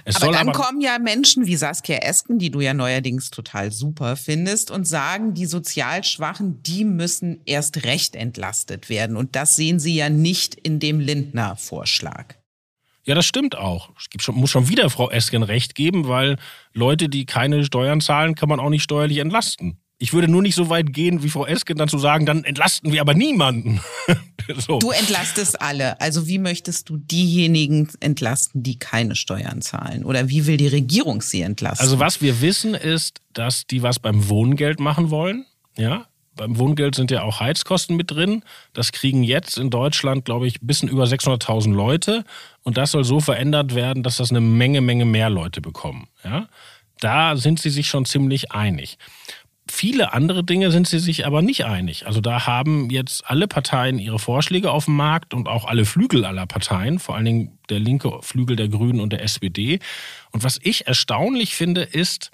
Es 0.04 0.16
aber 0.16 0.32
dann 0.32 0.48
aber 0.48 0.58
kommen 0.58 0.80
ja 0.80 0.98
Menschen 0.98 1.46
wie 1.46 1.56
Saskia 1.56 1.98
Esken, 1.98 2.38
die 2.38 2.50
du 2.50 2.60
ja 2.60 2.74
neuerdings 2.74 3.30
total 3.30 3.72
super 3.72 4.16
findest, 4.16 4.70
und 4.70 4.86
sagen, 4.86 5.34
die 5.34 5.46
sozial 5.46 6.04
Schwachen, 6.04 6.62
die 6.62 6.84
müssen 6.84 7.40
erst 7.46 7.84
recht 7.84 8.14
entlastet 8.14 8.88
werden. 8.88 9.16
Und 9.16 9.34
das 9.34 9.56
sehen 9.56 9.80
sie 9.80 9.94
ja 9.94 10.10
nicht 10.10 10.54
in 10.54 10.78
dem 10.78 11.00
Lindner-Vorschlag. 11.00 12.34
Ja, 13.04 13.14
das 13.14 13.24
stimmt 13.24 13.56
auch. 13.56 13.90
Es 13.96 14.22
schon, 14.22 14.34
muss 14.34 14.50
schon 14.50 14.68
wieder 14.68 14.90
Frau 14.90 15.10
Esken 15.10 15.42
recht 15.42 15.74
geben, 15.74 16.08
weil 16.08 16.36
Leute, 16.74 17.08
die 17.08 17.24
keine 17.24 17.64
Steuern 17.64 18.02
zahlen, 18.02 18.34
kann 18.34 18.50
man 18.50 18.60
auch 18.60 18.68
nicht 18.68 18.82
steuerlich 18.82 19.18
entlasten. 19.18 19.80
Ich 20.00 20.12
würde 20.12 20.28
nur 20.28 20.42
nicht 20.42 20.54
so 20.54 20.70
weit 20.70 20.92
gehen, 20.92 21.24
wie 21.24 21.28
Frau 21.28 21.44
Esken 21.44 21.76
dann 21.76 21.88
zu 21.88 21.98
sagen, 21.98 22.24
dann 22.24 22.44
entlasten 22.44 22.92
wir 22.92 23.00
aber 23.00 23.14
niemanden. 23.14 23.80
so. 24.56 24.78
Du 24.78 24.90
entlastest 24.90 25.61
alle. 25.61 26.00
Also 26.00 26.28
wie 26.28 26.38
möchtest 26.38 26.88
du 26.88 26.98
diejenigen 26.98 27.88
entlasten, 27.98 28.62
die 28.62 28.78
keine 28.78 29.16
Steuern 29.16 29.61
zahlen? 29.61 30.04
Oder 30.04 30.28
wie 30.28 30.46
will 30.46 30.56
die 30.56 30.68
Regierung 30.68 31.20
sie 31.20 31.42
entlasten? 31.42 31.84
Also 31.84 31.98
was 31.98 32.22
wir 32.22 32.40
wissen 32.40 32.74
ist, 32.74 33.20
dass 33.32 33.66
die 33.66 33.82
was 33.82 33.98
beim 33.98 34.28
Wohngeld 34.28 34.78
machen 34.78 35.11
wollen. 35.11 35.46
Ja, 35.76 36.06
beim 36.37 36.56
Wohngeld 36.58 36.94
sind 36.94 37.11
ja 37.11 37.22
auch 37.22 37.40
Heizkosten 37.40 37.96
mit 37.96 38.12
drin. 38.12 38.44
Das 38.74 38.92
kriegen 38.92 39.24
jetzt 39.24 39.58
in 39.58 39.70
Deutschland, 39.70 40.24
glaube 40.24 40.46
ich, 40.46 40.62
ein 40.62 40.66
bisschen 40.68 40.88
über 40.88 41.04
600.000 41.04 41.74
Leute. 41.74 42.24
Und 42.62 42.76
das 42.76 42.92
soll 42.92 43.02
so 43.02 43.18
verändert 43.18 43.74
werden, 43.74 44.04
dass 44.04 44.18
das 44.18 44.30
eine 44.30 44.40
Menge, 44.40 44.80
Menge 44.80 45.06
mehr 45.06 45.28
Leute 45.28 45.61
bekommen. 45.61 46.06
Ja? 46.22 46.48
Da 47.00 47.37
sind 47.37 47.58
sie 47.58 47.70
sich 47.70 47.88
schon 47.88 48.04
ziemlich 48.04 48.52
einig 48.52 48.96
viele 49.70 50.12
andere 50.12 50.44
Dinge 50.44 50.70
sind 50.70 50.87
sie 50.87 50.98
sich 50.98 51.26
aber 51.26 51.42
nicht 51.42 51.64
einig. 51.64 52.07
Also 52.07 52.20
da 52.20 52.46
haben 52.46 52.90
jetzt 52.90 53.28
alle 53.28 53.48
Parteien 53.48 53.98
ihre 53.98 54.18
Vorschläge 54.18 54.70
auf 54.70 54.87
dem 54.87 54.96
Markt 54.96 55.35
und 55.35 55.48
auch 55.48 55.64
alle 55.64 55.85
Flügel 55.85 56.24
aller 56.24 56.46
Parteien, 56.46 56.98
vor 56.98 57.14
allen 57.14 57.24
Dingen 57.24 57.59
der 57.68 57.78
linke 57.78 58.18
Flügel 58.22 58.57
der 58.57 58.68
Grünen 58.68 59.00
und 59.00 59.12
der 59.12 59.22
SPD. 59.22 59.78
Und 60.33 60.44
was 60.44 60.59
ich 60.62 60.87
erstaunlich 60.87 61.54
finde, 61.54 61.83
ist, 61.83 62.31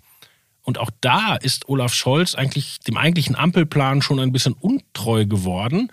und 0.62 0.78
auch 0.78 0.90
da 1.00 1.36
ist 1.36 1.68
Olaf 1.68 1.92
Scholz 1.92 2.34
eigentlich 2.34 2.80
dem 2.80 2.96
eigentlichen 2.96 3.36
Ampelplan 3.36 4.00
schon 4.00 4.18
ein 4.18 4.32
bisschen 4.32 4.54
untreu 4.54 5.26
geworden. 5.26 5.90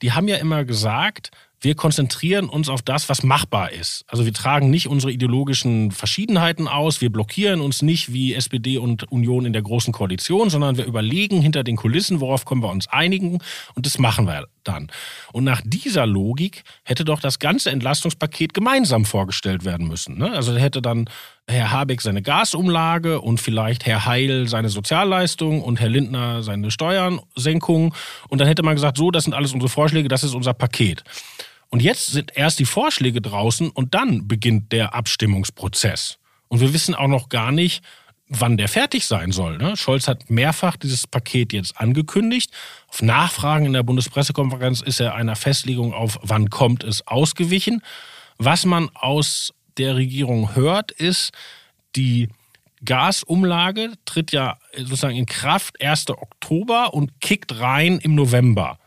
Die 0.00 0.12
haben 0.12 0.28
ja 0.28 0.36
immer 0.36 0.64
gesagt, 0.64 1.32
wir 1.62 1.74
konzentrieren 1.76 2.48
uns 2.48 2.68
auf 2.68 2.82
das, 2.82 3.08
was 3.08 3.22
machbar 3.22 3.70
ist. 3.70 4.04
Also 4.08 4.24
wir 4.24 4.32
tragen 4.32 4.68
nicht 4.68 4.88
unsere 4.88 5.12
ideologischen 5.12 5.92
Verschiedenheiten 5.92 6.68
aus, 6.68 7.00
wir 7.00 7.10
blockieren 7.10 7.60
uns 7.60 7.82
nicht 7.82 8.12
wie 8.12 8.34
SPD 8.34 8.78
und 8.78 9.10
Union 9.12 9.46
in 9.46 9.52
der 9.52 9.62
großen 9.62 9.92
Koalition, 9.92 10.50
sondern 10.50 10.76
wir 10.76 10.84
überlegen 10.84 11.40
hinter 11.40 11.62
den 11.62 11.76
Kulissen, 11.76 12.20
worauf 12.20 12.44
können 12.44 12.62
wir 12.62 12.70
uns 12.70 12.88
einigen 12.88 13.38
und 13.74 13.86
das 13.86 13.98
machen 13.98 14.26
wir 14.26 14.46
dann. 14.64 14.88
Und 15.32 15.44
nach 15.44 15.60
dieser 15.64 16.06
Logik 16.06 16.64
hätte 16.84 17.04
doch 17.04 17.20
das 17.20 17.38
ganze 17.38 17.70
Entlastungspaket 17.70 18.54
gemeinsam 18.54 19.04
vorgestellt 19.04 19.64
werden 19.64 19.86
müssen. 19.86 20.18
Ne? 20.18 20.32
Also 20.32 20.56
hätte 20.56 20.82
dann 20.82 21.08
Herr 21.48 21.70
Habeck 21.70 22.00
seine 22.00 22.22
Gasumlage 22.22 23.20
und 23.20 23.40
vielleicht 23.40 23.86
Herr 23.86 24.06
Heil 24.06 24.48
seine 24.48 24.68
Sozialleistung 24.68 25.62
und 25.62 25.80
Herr 25.80 25.88
Lindner 25.88 26.42
seine 26.42 26.70
Steuersenkung. 26.70 27.94
Und 28.28 28.40
dann 28.40 28.48
hätte 28.48 28.62
man 28.62 28.74
gesagt, 28.74 28.96
so, 28.96 29.10
das 29.10 29.24
sind 29.24 29.34
alles 29.34 29.52
unsere 29.52 29.68
Vorschläge, 29.68 30.08
das 30.08 30.24
ist 30.24 30.34
unser 30.34 30.54
Paket. 30.54 31.02
Und 31.72 31.80
jetzt 31.80 32.08
sind 32.08 32.36
erst 32.36 32.58
die 32.58 32.66
Vorschläge 32.66 33.22
draußen 33.22 33.70
und 33.70 33.94
dann 33.94 34.28
beginnt 34.28 34.72
der 34.72 34.94
Abstimmungsprozess. 34.94 36.18
Und 36.48 36.60
wir 36.60 36.74
wissen 36.74 36.94
auch 36.94 37.08
noch 37.08 37.30
gar 37.30 37.50
nicht, 37.50 37.82
wann 38.28 38.58
der 38.58 38.68
fertig 38.68 39.06
sein 39.06 39.32
soll. 39.32 39.56
Ne? 39.56 39.74
Scholz 39.78 40.06
hat 40.06 40.28
mehrfach 40.28 40.76
dieses 40.76 41.06
Paket 41.06 41.54
jetzt 41.54 41.80
angekündigt. 41.80 42.50
Auf 42.88 43.00
Nachfragen 43.00 43.64
in 43.64 43.72
der 43.72 43.84
Bundespressekonferenz 43.84 44.82
ist 44.82 45.00
er 45.00 45.14
einer 45.14 45.34
Festlegung 45.34 45.94
auf, 45.94 46.18
wann 46.22 46.50
kommt 46.50 46.84
es, 46.84 47.06
ausgewichen. 47.06 47.82
Was 48.36 48.66
man 48.66 48.90
aus 48.92 49.54
der 49.78 49.96
Regierung 49.96 50.54
hört, 50.54 50.90
ist, 50.90 51.32
die 51.96 52.28
Gasumlage 52.84 53.92
tritt 54.04 54.30
ja 54.32 54.58
sozusagen 54.76 55.16
in 55.16 55.24
Kraft 55.24 55.80
1. 55.80 56.10
Oktober 56.10 56.92
und 56.92 57.18
kickt 57.22 57.60
rein 57.60 57.98
im 57.98 58.14
November. 58.14 58.78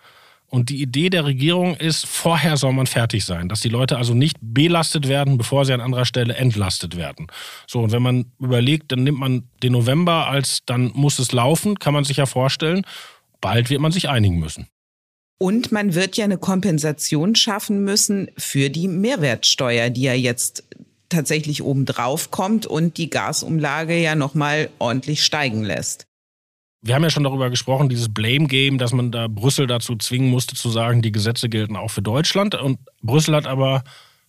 Und 0.47 0.69
die 0.69 0.81
Idee 0.81 1.10
der 1.10 1.25
Regierung 1.25 1.75
ist, 1.75 2.05
vorher 2.05 2.55
soll 2.58 2.73
man 2.73 2.88
fertig 2.88 3.25
sein, 3.25 3.49
dass 3.49 3.62
die 3.62 3.69
Leute 3.69 3.97
also 3.97 4.13
nicht 4.13 4.38
belastet 4.41 5.08
werden, 5.08 5.38
bevor 5.38 5.65
sie 5.65 5.73
an 5.73 5.81
anderer 5.81 6.05
Stelle 6.05 6.36
entlastet 6.36 6.95
werden. 6.95 7.27
So, 7.67 7.79
und 7.79 7.91
wenn 7.91 8.03
man 8.03 8.25
überlegt, 8.39 8.91
dann 8.91 9.03
nimmt 9.03 9.19
man 9.19 9.43
den 9.63 9.73
November 9.73 10.27
als 10.27 10.60
dann 10.65 10.91
muss 10.93 11.19
es 11.19 11.31
laufen, 11.31 11.79
kann 11.79 11.93
man 11.93 12.03
sich 12.03 12.17
ja 12.17 12.25
vorstellen, 12.25 12.86
bald 13.41 13.69
wird 13.69 13.81
man 13.81 13.91
sich 13.91 14.08
einigen 14.08 14.39
müssen. 14.39 14.67
Und 15.38 15.71
man 15.71 15.95
wird 15.95 16.15
ja 16.15 16.23
eine 16.23 16.38
Kompensation 16.38 17.36
schaffen 17.36 17.84
müssen 17.84 18.29
für 18.38 18.69
die 18.69 18.88
Mehrwertsteuer, 18.88 19.89
die 19.89 20.03
ja 20.03 20.13
jetzt 20.13 20.63
tatsächlich 21.10 21.62
obendrauf 21.62 22.31
kommt 22.31 22.65
und 22.65 22.97
die 22.97 23.10
Gasumlage 23.10 23.97
ja 23.97 24.15
nochmal 24.15 24.69
ordentlich 24.79 25.23
steigen 25.23 25.63
lässt. 25.63 26.08
Wir 26.86 26.93
haben 26.93 27.02
ja 27.02 27.10
schon 27.10 27.24
darüber 27.24 27.50
gesprochen, 27.50 27.89
dieses 27.89 28.13
Blame 28.13 28.45
Game, 28.45 28.78
dass 28.78 28.93
man 28.93 29.12
da 29.12 29.28
Brüssel 29.28 29.65
dazu 29.65 29.95
zwingen 29.95 30.30
musste 30.30 30.54
zu 30.54 30.69
sagen, 30.69 31.02
die 31.02 31.12
Gesetze 31.12 31.50
gelten 31.50 31.76
auch 31.76 31.89
für 31.89 32.04
Deutschland. 32.04 32.54
Und 32.54 32.78
Brüssel 33.02 33.36
hat 33.36 33.48
aber, 33.48 33.84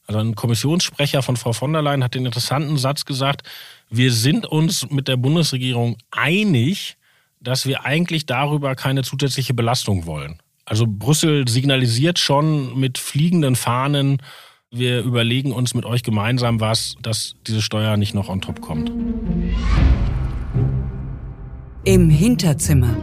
also 0.06 0.20
ein 0.20 0.34
Kommissionssprecher 0.34 1.20
von 1.20 1.36
Frau 1.36 1.52
von 1.52 1.74
der 1.74 1.82
Leyen 1.82 2.02
hat 2.02 2.14
den 2.14 2.24
interessanten 2.24 2.78
Satz 2.78 3.04
gesagt, 3.04 3.42
wir 3.90 4.10
sind 4.10 4.46
uns 4.46 4.90
mit 4.90 5.06
der 5.06 5.18
Bundesregierung 5.18 5.98
einig, 6.10 6.96
dass 7.40 7.66
wir 7.66 7.84
eigentlich 7.84 8.24
darüber 8.24 8.74
keine 8.74 9.02
zusätzliche 9.02 9.52
Belastung 9.52 10.06
wollen. 10.06 10.40
Also 10.64 10.86
Brüssel 10.88 11.46
signalisiert 11.46 12.18
schon 12.18 12.74
mit 12.80 12.96
fliegenden 12.96 13.54
Fahnen, 13.54 14.22
wir 14.70 15.02
überlegen 15.02 15.52
uns 15.52 15.74
mit 15.74 15.84
euch 15.84 16.02
gemeinsam 16.02 16.58
was, 16.58 16.96
dass 17.02 17.34
diese 17.46 17.60
Steuer 17.60 17.98
nicht 17.98 18.14
noch 18.14 18.30
on 18.30 18.40
top 18.40 18.62
kommt. 18.62 18.90
Im 21.86 22.10
Hinterzimmer. 22.10 22.96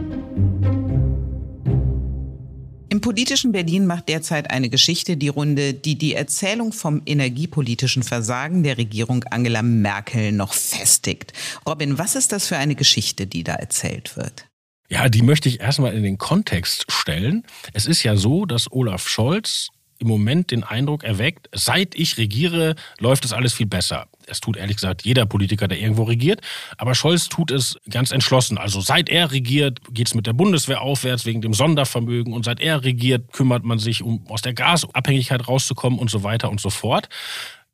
Im 2.90 3.00
politischen 3.00 3.50
Berlin 3.50 3.86
macht 3.86 4.10
derzeit 4.10 4.50
eine 4.50 4.68
Geschichte 4.68 5.16
die 5.16 5.28
Runde, 5.28 5.72
die 5.72 5.96
die 5.96 6.12
Erzählung 6.14 6.74
vom 6.74 7.00
energiepolitischen 7.06 8.02
Versagen 8.02 8.62
der 8.62 8.76
Regierung 8.76 9.24
Angela 9.30 9.62
Merkel 9.62 10.32
noch 10.32 10.52
festigt. 10.52 11.32
Robin, 11.66 11.96
was 11.96 12.14
ist 12.14 12.30
das 12.30 12.46
für 12.46 12.58
eine 12.58 12.74
Geschichte, 12.74 13.26
die 13.26 13.42
da 13.42 13.54
erzählt 13.54 14.18
wird? 14.18 14.44
Ja, 14.90 15.08
die 15.08 15.22
möchte 15.22 15.48
ich 15.48 15.60
erstmal 15.60 15.94
in 15.94 16.02
den 16.02 16.18
Kontext 16.18 16.84
stellen. 16.92 17.44
Es 17.72 17.86
ist 17.86 18.02
ja 18.02 18.16
so, 18.16 18.44
dass 18.44 18.70
Olaf 18.70 19.08
Scholz 19.08 19.68
im 19.98 20.08
Moment 20.08 20.50
den 20.50 20.62
Eindruck 20.62 21.04
erweckt, 21.04 21.48
seit 21.54 21.94
ich 21.94 22.18
regiere, 22.18 22.74
läuft 22.98 23.24
es 23.24 23.32
alles 23.32 23.54
viel 23.54 23.66
besser. 23.66 24.08
Es 24.28 24.40
tut 24.40 24.56
ehrlich 24.56 24.76
gesagt 24.76 25.04
jeder 25.04 25.26
Politiker, 25.26 25.68
der 25.68 25.78
irgendwo 25.78 26.04
regiert. 26.04 26.40
Aber 26.78 26.94
Scholz 26.94 27.28
tut 27.28 27.50
es 27.50 27.76
ganz 27.90 28.10
entschlossen. 28.10 28.58
Also 28.58 28.80
seit 28.80 29.08
er 29.08 29.32
regiert, 29.32 29.80
geht 29.90 30.08
es 30.08 30.14
mit 30.14 30.26
der 30.26 30.32
Bundeswehr 30.32 30.80
aufwärts 30.80 31.26
wegen 31.26 31.40
dem 31.40 31.54
Sondervermögen. 31.54 32.32
Und 32.32 32.44
seit 32.44 32.60
er 32.60 32.84
regiert, 32.84 33.32
kümmert 33.32 33.64
man 33.64 33.78
sich, 33.78 34.02
um 34.02 34.26
aus 34.28 34.42
der 34.42 34.54
Gasabhängigkeit 34.54 35.46
rauszukommen 35.46 35.98
und 35.98 36.10
so 36.10 36.22
weiter 36.22 36.50
und 36.50 36.60
so 36.60 36.70
fort. 36.70 37.08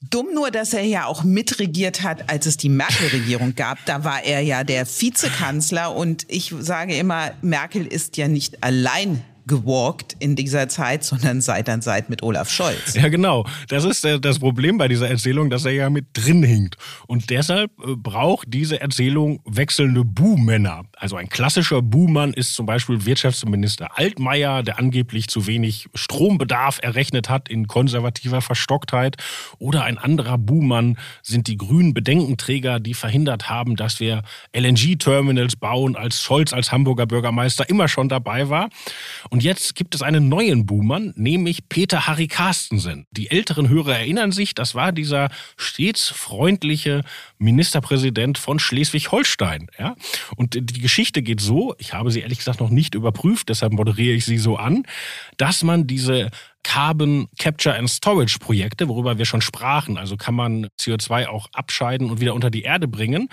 Dumm 0.09 0.29
nur, 0.35 0.51
dass 0.51 0.73
er 0.73 0.83
ja 0.83 1.05
auch 1.05 1.25
mitregiert 1.25 2.03
hat, 2.03 2.31
als 2.31 2.47
es 2.47 2.57
die 2.57 2.71
Merkel-Regierung 2.71 3.55
gab. 3.55 3.85
Da 3.85 4.03
war 4.03 4.25
er 4.25 4.41
ja 4.41 4.65
der 4.65 4.87
Vizekanzler 4.87 5.95
und 5.95 6.25
ich 6.29 6.55
sage 6.59 6.97
immer, 6.97 7.33
Merkel 7.43 7.87
ist 7.87 8.17
ja 8.17 8.27
nicht 8.27 8.65
allein 8.65 9.23
gewalkt 9.47 10.17
in 10.19 10.37
dieser 10.37 10.69
Zeit, 10.69 11.05
sondern 11.05 11.41
Seit 11.41 11.69
an 11.69 11.83
Seit 11.83 12.11
mit 12.11 12.23
Olaf 12.23 12.51
Scholz. 12.51 12.95
Ja, 12.95 13.09
genau. 13.09 13.47
Das 13.69 13.85
ist 13.85 14.07
das 14.21 14.39
Problem 14.39 14.79
bei 14.79 14.89
dieser 14.89 15.09
Erzählung, 15.09 15.51
dass 15.51 15.65
er 15.65 15.73
ja 15.73 15.91
mit 15.91 16.07
drin 16.15 16.43
hinkt. 16.43 16.77
Und 17.07 17.31
deshalb 17.31 17.71
äh, 17.81 17.97
braucht 17.97 18.49
diese 18.53 18.81
Erzählung 18.81 19.41
wechselnde 19.45 20.05
Buhmänner. 20.05 20.85
Also 21.01 21.17
ein 21.17 21.31
klassischer 21.31 21.81
Buhmann 21.81 22.35
ist 22.35 22.55
zum 22.55 22.67
Beispiel 22.67 23.07
Wirtschaftsminister 23.07 23.97
Altmaier, 23.99 24.63
der 24.63 24.79
angeblich 24.79 25.29
zu 25.29 25.47
wenig 25.47 25.89
Strombedarf 25.95 26.79
errechnet 26.83 27.31
hat 27.31 27.49
in 27.49 27.67
konservativer 27.67 28.43
Verstocktheit. 28.43 29.17
Oder 29.59 29.85
ein 29.85 29.97
anderer 29.97 30.37
Buhmann 30.37 30.99
sind 31.23 31.49
die 31.49 31.57
grünen 31.57 31.95
Bedenkenträger, 31.95 32.81
die 32.81 32.93
verhindert 32.93 33.49
haben, 33.49 33.77
dass 33.77 33.99
wir 33.99 34.23
LNG-Terminals 34.55 35.57
bauen, 35.57 35.97
als 35.97 36.21
Scholz 36.21 36.53
als 36.53 36.71
Hamburger 36.71 37.07
Bürgermeister 37.07 37.67
immer 37.71 37.89
schon 37.89 38.11
dabei 38.11 38.51
war. 38.51 38.69
Und 39.31 39.43
jetzt 39.43 39.77
gibt 39.77 39.95
es 39.95 40.03
einen 40.03 40.29
neuen 40.29 40.67
Buhmann, 40.67 41.15
nämlich 41.17 41.71
Peter 41.71 42.09
Harry 42.09 42.29
Carstensen. 42.29 43.07
Die 43.11 43.31
älteren 43.31 43.71
Hörer 43.71 44.01
erinnern 44.01 44.33
sich, 44.33 44.55
das 44.55 44.75
war 44.75 44.93
dieser 44.93 45.31
stets 45.57 46.11
freundliche 46.11 47.05
Ministerpräsident 47.41 48.39
von 48.39 48.59
Schleswig-Holstein. 48.59 49.69
Ja? 49.79 49.97
Und 50.37 50.55
die 50.55 50.81
Geschichte 50.81 51.23
geht 51.23 51.41
so, 51.41 51.75
ich 51.79 51.95
habe 51.95 52.11
sie 52.11 52.21
ehrlich 52.21 52.39
gesagt 52.39 52.61
noch 52.61 52.71
nicht 52.71 52.95
überprüft, 52.95 53.49
deshalb 53.49 53.73
moderiere 53.73 54.15
ich 54.15 54.25
sie 54.25 54.39
so 54.39 54.57
an, 54.57 54.85
dass 55.37 55.63
man 55.63 55.87
diese 55.87 56.31
Carbon 56.63 57.29
Capture 57.39 57.75
and 57.75 57.91
Storage 57.91 58.39
Projekte, 58.39 58.89
worüber 58.89 59.19
wir 59.19 59.25
schon 59.25 59.41
sprachen. 59.41 59.99
Also 59.99 60.17
kann 60.17 60.35
man 60.35 60.69
CO2 60.79 61.27
auch 61.27 61.49
abscheiden 61.53 62.11
und 62.11 62.21
wieder 62.21 62.35
unter 62.35 62.51
die 62.51 62.63
Erde 62.63 62.87
bringen, 62.87 63.29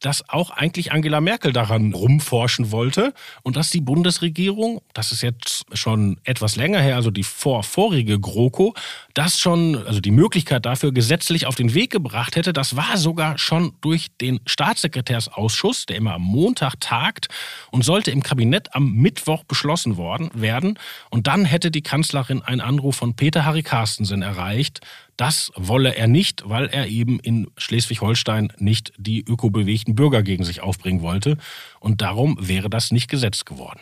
dass 0.00 0.28
auch 0.28 0.50
eigentlich 0.50 0.92
Angela 0.92 1.20
Merkel 1.20 1.52
daran 1.52 1.92
rumforschen 1.92 2.70
wollte 2.72 3.14
und 3.42 3.56
dass 3.56 3.70
die 3.70 3.80
Bundesregierung, 3.80 4.82
das 4.94 5.12
ist 5.12 5.22
jetzt 5.22 5.64
schon 5.72 6.20
etwas 6.24 6.56
länger 6.56 6.80
her, 6.80 6.96
also 6.96 7.10
die 7.10 7.22
vorvorige 7.22 8.18
GroKo, 8.18 8.74
das 9.14 9.38
schon, 9.38 9.76
also 9.86 10.00
die 10.00 10.10
Möglichkeit 10.10 10.66
dafür 10.66 10.92
gesetzlich 10.92 11.46
auf 11.46 11.54
den 11.54 11.74
Weg 11.74 11.90
gebracht 11.90 12.36
hätte. 12.36 12.52
Das 12.52 12.76
war 12.76 12.96
sogar 12.96 13.38
schon 13.38 13.74
durch 13.80 14.08
den 14.20 14.40
Staatssekretärsausschuss, 14.46 15.86
der 15.86 15.96
immer 15.96 16.14
am 16.14 16.22
Montag 16.22 16.80
tagt 16.80 17.28
und 17.70 17.84
sollte 17.84 18.10
im 18.10 18.22
Kabinett 18.22 18.74
am 18.74 18.92
Mittwoch 18.92 19.44
beschlossen 19.44 19.96
worden 19.96 20.30
werden. 20.34 20.78
Und 21.10 21.26
dann 21.26 21.44
hätte 21.44 21.70
die 21.70 21.82
Kanzlerin 21.82 22.42
ein 22.42 22.60
Anruf 22.72 22.96
von 22.96 23.14
Peter 23.14 23.44
Harry 23.44 23.62
Carstensen 23.62 24.22
erreicht. 24.22 24.80
Das 25.16 25.52
wolle 25.54 25.94
er 25.94 26.08
nicht, 26.08 26.42
weil 26.46 26.66
er 26.66 26.86
eben 26.88 27.20
in 27.20 27.48
Schleswig-Holstein 27.58 28.52
nicht 28.58 28.92
die 28.96 29.24
ökobewegten 29.24 29.94
Bürger 29.94 30.22
gegen 30.22 30.44
sich 30.44 30.62
aufbringen 30.62 31.02
wollte. 31.02 31.36
Und 31.80 32.00
darum 32.00 32.36
wäre 32.40 32.70
das 32.70 32.90
nicht 32.90 33.08
gesetzt 33.08 33.44
geworden. 33.46 33.80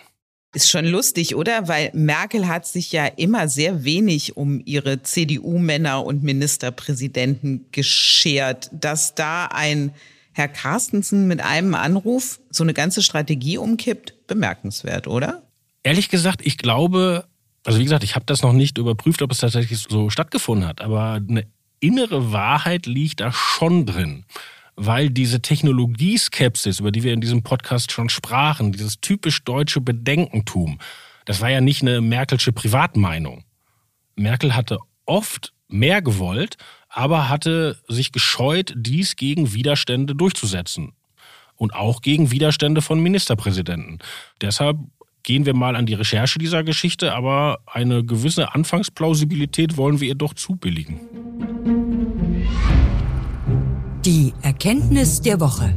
Ist 0.52 0.68
schon 0.68 0.86
lustig, 0.86 1.36
oder? 1.36 1.68
Weil 1.68 1.92
Merkel 1.94 2.48
hat 2.48 2.66
sich 2.66 2.90
ja 2.90 3.06
immer 3.06 3.48
sehr 3.48 3.84
wenig 3.84 4.36
um 4.36 4.60
ihre 4.64 5.00
CDU-Männer 5.00 6.04
und 6.04 6.24
Ministerpräsidenten 6.24 7.66
geschert. 7.70 8.68
Dass 8.72 9.14
da 9.14 9.46
ein 9.46 9.92
Herr 10.32 10.48
Carstensen 10.48 11.28
mit 11.28 11.40
einem 11.40 11.74
Anruf 11.74 12.40
so 12.50 12.64
eine 12.64 12.74
ganze 12.74 13.02
Strategie 13.02 13.58
umkippt, 13.58 14.26
bemerkenswert, 14.26 15.06
oder? 15.06 15.42
Ehrlich 15.84 16.08
gesagt, 16.08 16.44
ich 16.44 16.58
glaube, 16.58 17.24
also 17.64 17.78
wie 17.78 17.84
gesagt, 17.84 18.04
ich 18.04 18.14
habe 18.14 18.26
das 18.26 18.42
noch 18.42 18.52
nicht 18.52 18.78
überprüft, 18.78 19.22
ob 19.22 19.32
es 19.32 19.38
tatsächlich 19.38 19.78
so 19.88 20.10
stattgefunden 20.10 20.66
hat, 20.66 20.80
aber 20.80 21.20
eine 21.28 21.46
innere 21.80 22.32
Wahrheit 22.32 22.86
liegt 22.86 23.20
da 23.20 23.32
schon 23.32 23.86
drin. 23.86 24.24
Weil 24.76 25.10
diese 25.10 25.42
Technologieskepsis, 25.42 26.80
über 26.80 26.90
die 26.90 27.02
wir 27.02 27.12
in 27.12 27.20
diesem 27.20 27.42
Podcast 27.42 27.92
schon 27.92 28.08
sprachen, 28.08 28.72
dieses 28.72 29.00
typisch 29.00 29.44
deutsche 29.44 29.80
Bedenkentum, 29.80 30.78
das 31.26 31.40
war 31.40 31.50
ja 31.50 31.60
nicht 31.60 31.82
eine 31.82 32.00
Merkelsche 32.00 32.52
Privatmeinung. 32.52 33.44
Merkel 34.16 34.54
hatte 34.54 34.78
oft 35.04 35.52
mehr 35.68 36.02
gewollt, 36.02 36.56
aber 36.88 37.28
hatte 37.28 37.78
sich 37.88 38.12
gescheut, 38.12 38.72
dies 38.76 39.16
gegen 39.16 39.52
Widerstände 39.52 40.14
durchzusetzen. 40.14 40.92
Und 41.56 41.74
auch 41.74 42.00
gegen 42.00 42.30
Widerstände 42.30 42.80
von 42.80 43.00
Ministerpräsidenten. 43.00 43.98
Deshalb 44.40 44.78
gehen 45.22 45.46
wir 45.46 45.54
mal 45.54 45.76
an 45.76 45.86
die 45.86 45.94
Recherche 45.94 46.38
dieser 46.38 46.64
Geschichte, 46.64 47.12
aber 47.14 47.60
eine 47.66 48.04
gewisse 48.04 48.54
Anfangsplausibilität 48.54 49.76
wollen 49.76 50.00
wir 50.00 50.08
ihr 50.08 50.14
doch 50.14 50.34
zubilligen. 50.34 51.00
Die 54.04 54.32
Erkenntnis 54.42 55.20
der 55.20 55.40
Woche. 55.40 55.74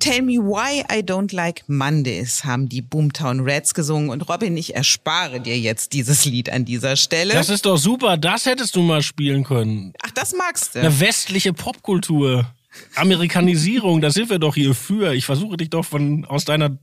Tell 0.00 0.22
Me 0.22 0.38
Why 0.38 0.82
I 0.90 1.02
Don't 1.02 1.34
Like 1.34 1.68
Mondays 1.68 2.42
haben 2.42 2.70
die 2.70 2.80
Boomtown 2.80 3.40
Reds 3.40 3.74
gesungen 3.74 4.08
und 4.08 4.26
Robin, 4.30 4.56
ich 4.56 4.74
erspare 4.74 5.40
dir 5.40 5.58
jetzt 5.58 5.92
dieses 5.92 6.24
Lied 6.24 6.50
an 6.50 6.64
dieser 6.64 6.96
Stelle. 6.96 7.34
Das 7.34 7.50
ist 7.50 7.66
doch 7.66 7.76
super, 7.76 8.16
das 8.16 8.46
hättest 8.46 8.74
du 8.74 8.80
mal 8.80 9.02
spielen 9.02 9.44
können. 9.44 9.92
Ach, 10.02 10.10
das 10.10 10.34
magst 10.34 10.74
du. 10.74 10.78
Eine 10.78 10.98
westliche 11.00 11.52
Popkultur. 11.52 12.46
Amerikanisierung, 12.94 14.00
da 14.00 14.10
sind 14.10 14.30
wir 14.30 14.38
doch 14.38 14.54
hier 14.54 14.74
für. 14.74 15.14
Ich 15.14 15.26
versuche 15.26 15.56
dich 15.56 15.70
doch 15.70 15.84
von 15.84 16.24
aus 16.24 16.44
deiner 16.44 16.76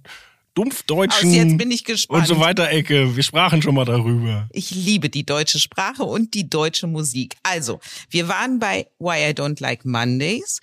dumpfdeutschen 0.57 1.31
jetzt 1.33 1.57
bin 1.57 1.69
ich 1.69 1.83
gespannt. 1.83 2.21
und 2.21 2.27
so 2.27 2.39
weiter 2.39 2.69
Ecke. 2.69 3.15
Wir 3.15 3.23
sprachen 3.23 3.61
schon 3.61 3.75
mal 3.75 3.85
darüber. 3.85 4.47
Ich 4.51 4.71
liebe 4.71 5.09
die 5.09 5.25
deutsche 5.25 5.59
Sprache 5.59 6.03
und 6.03 6.33
die 6.33 6.49
deutsche 6.49 6.87
Musik. 6.87 7.35
Also, 7.43 7.79
wir 8.09 8.27
waren 8.27 8.57
bei 8.57 8.87
Why 8.97 9.29
I 9.29 9.33
Don't 9.33 9.61
Like 9.61 9.85
Mondays. 9.85 10.59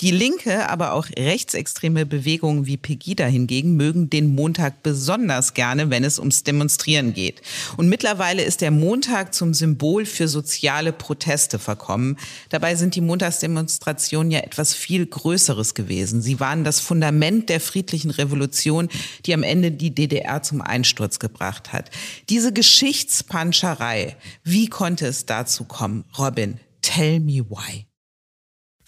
Die 0.00 0.10
linke, 0.12 0.68
aber 0.68 0.92
auch 0.92 1.06
rechtsextreme 1.16 2.06
Bewegungen 2.06 2.66
wie 2.66 2.76
Pegida 2.76 3.26
hingegen 3.26 3.74
mögen 3.76 4.10
den 4.10 4.32
Montag 4.32 4.84
besonders 4.84 5.54
gerne, 5.54 5.90
wenn 5.90 6.04
es 6.04 6.20
ums 6.20 6.44
Demonstrieren 6.44 7.14
geht. 7.14 7.42
Und 7.76 7.88
mittlerweile 7.88 8.44
ist 8.44 8.60
der 8.60 8.70
Montag 8.70 9.34
zum 9.34 9.54
Symbol 9.54 10.06
für 10.06 10.28
soziale 10.28 10.92
Proteste 10.92 11.58
verkommen. 11.58 12.16
Dabei 12.50 12.76
sind 12.76 12.94
die 12.94 13.00
Montagsdemonstrationen 13.00 14.30
ja 14.30 14.40
etwas 14.40 14.74
viel 14.74 15.06
Größeres 15.06 15.74
gewesen. 15.74 16.22
Sie 16.22 16.38
waren 16.38 16.62
das 16.62 16.78
Fundament 16.78 17.48
der 17.48 17.60
friedlichen 17.60 18.10
Revolution, 18.10 18.88
die 19.26 19.32
am 19.38 19.44
Ende 19.44 19.70
die 19.70 19.94
DDR 19.94 20.42
zum 20.42 20.60
Einsturz 20.60 21.18
gebracht 21.18 21.72
hat. 21.72 21.90
Diese 22.28 22.52
Geschichtspanscherei, 22.52 24.16
wie 24.42 24.68
konnte 24.68 25.06
es 25.06 25.26
dazu 25.26 25.64
kommen? 25.64 26.04
Robin, 26.18 26.58
tell 26.82 27.20
me 27.20 27.44
why. 27.48 27.86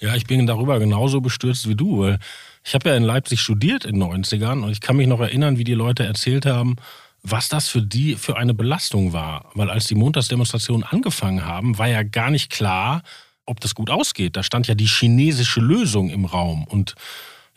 Ja, 0.00 0.16
ich 0.16 0.26
bin 0.26 0.46
darüber 0.46 0.78
genauso 0.78 1.20
bestürzt 1.20 1.68
wie 1.68 1.76
du, 1.76 2.00
weil 2.00 2.18
ich 2.64 2.74
habe 2.74 2.88
ja 2.88 2.96
in 2.96 3.04
Leipzig 3.04 3.40
studiert 3.40 3.84
in 3.84 4.00
den 4.00 4.24
90ern 4.24 4.64
und 4.64 4.70
ich 4.70 4.80
kann 4.80 4.96
mich 4.96 5.06
noch 5.06 5.20
erinnern, 5.20 5.58
wie 5.58 5.64
die 5.64 5.74
Leute 5.74 6.04
erzählt 6.04 6.46
haben, 6.46 6.76
was 7.22 7.48
das 7.48 7.68
für 7.68 7.82
die 7.82 8.16
für 8.16 8.36
eine 8.36 8.54
Belastung 8.54 9.12
war. 9.12 9.50
Weil 9.54 9.70
als 9.70 9.84
die 9.84 9.94
Montagsdemonstrationen 9.94 10.84
angefangen 10.84 11.44
haben, 11.44 11.78
war 11.78 11.88
ja 11.88 12.02
gar 12.02 12.30
nicht 12.30 12.50
klar, 12.50 13.02
ob 13.46 13.60
das 13.60 13.74
gut 13.74 13.90
ausgeht. 13.90 14.36
Da 14.36 14.42
stand 14.42 14.66
ja 14.66 14.74
die 14.74 14.86
chinesische 14.86 15.60
Lösung 15.60 16.10
im 16.10 16.24
Raum. 16.24 16.64
Und 16.64 16.94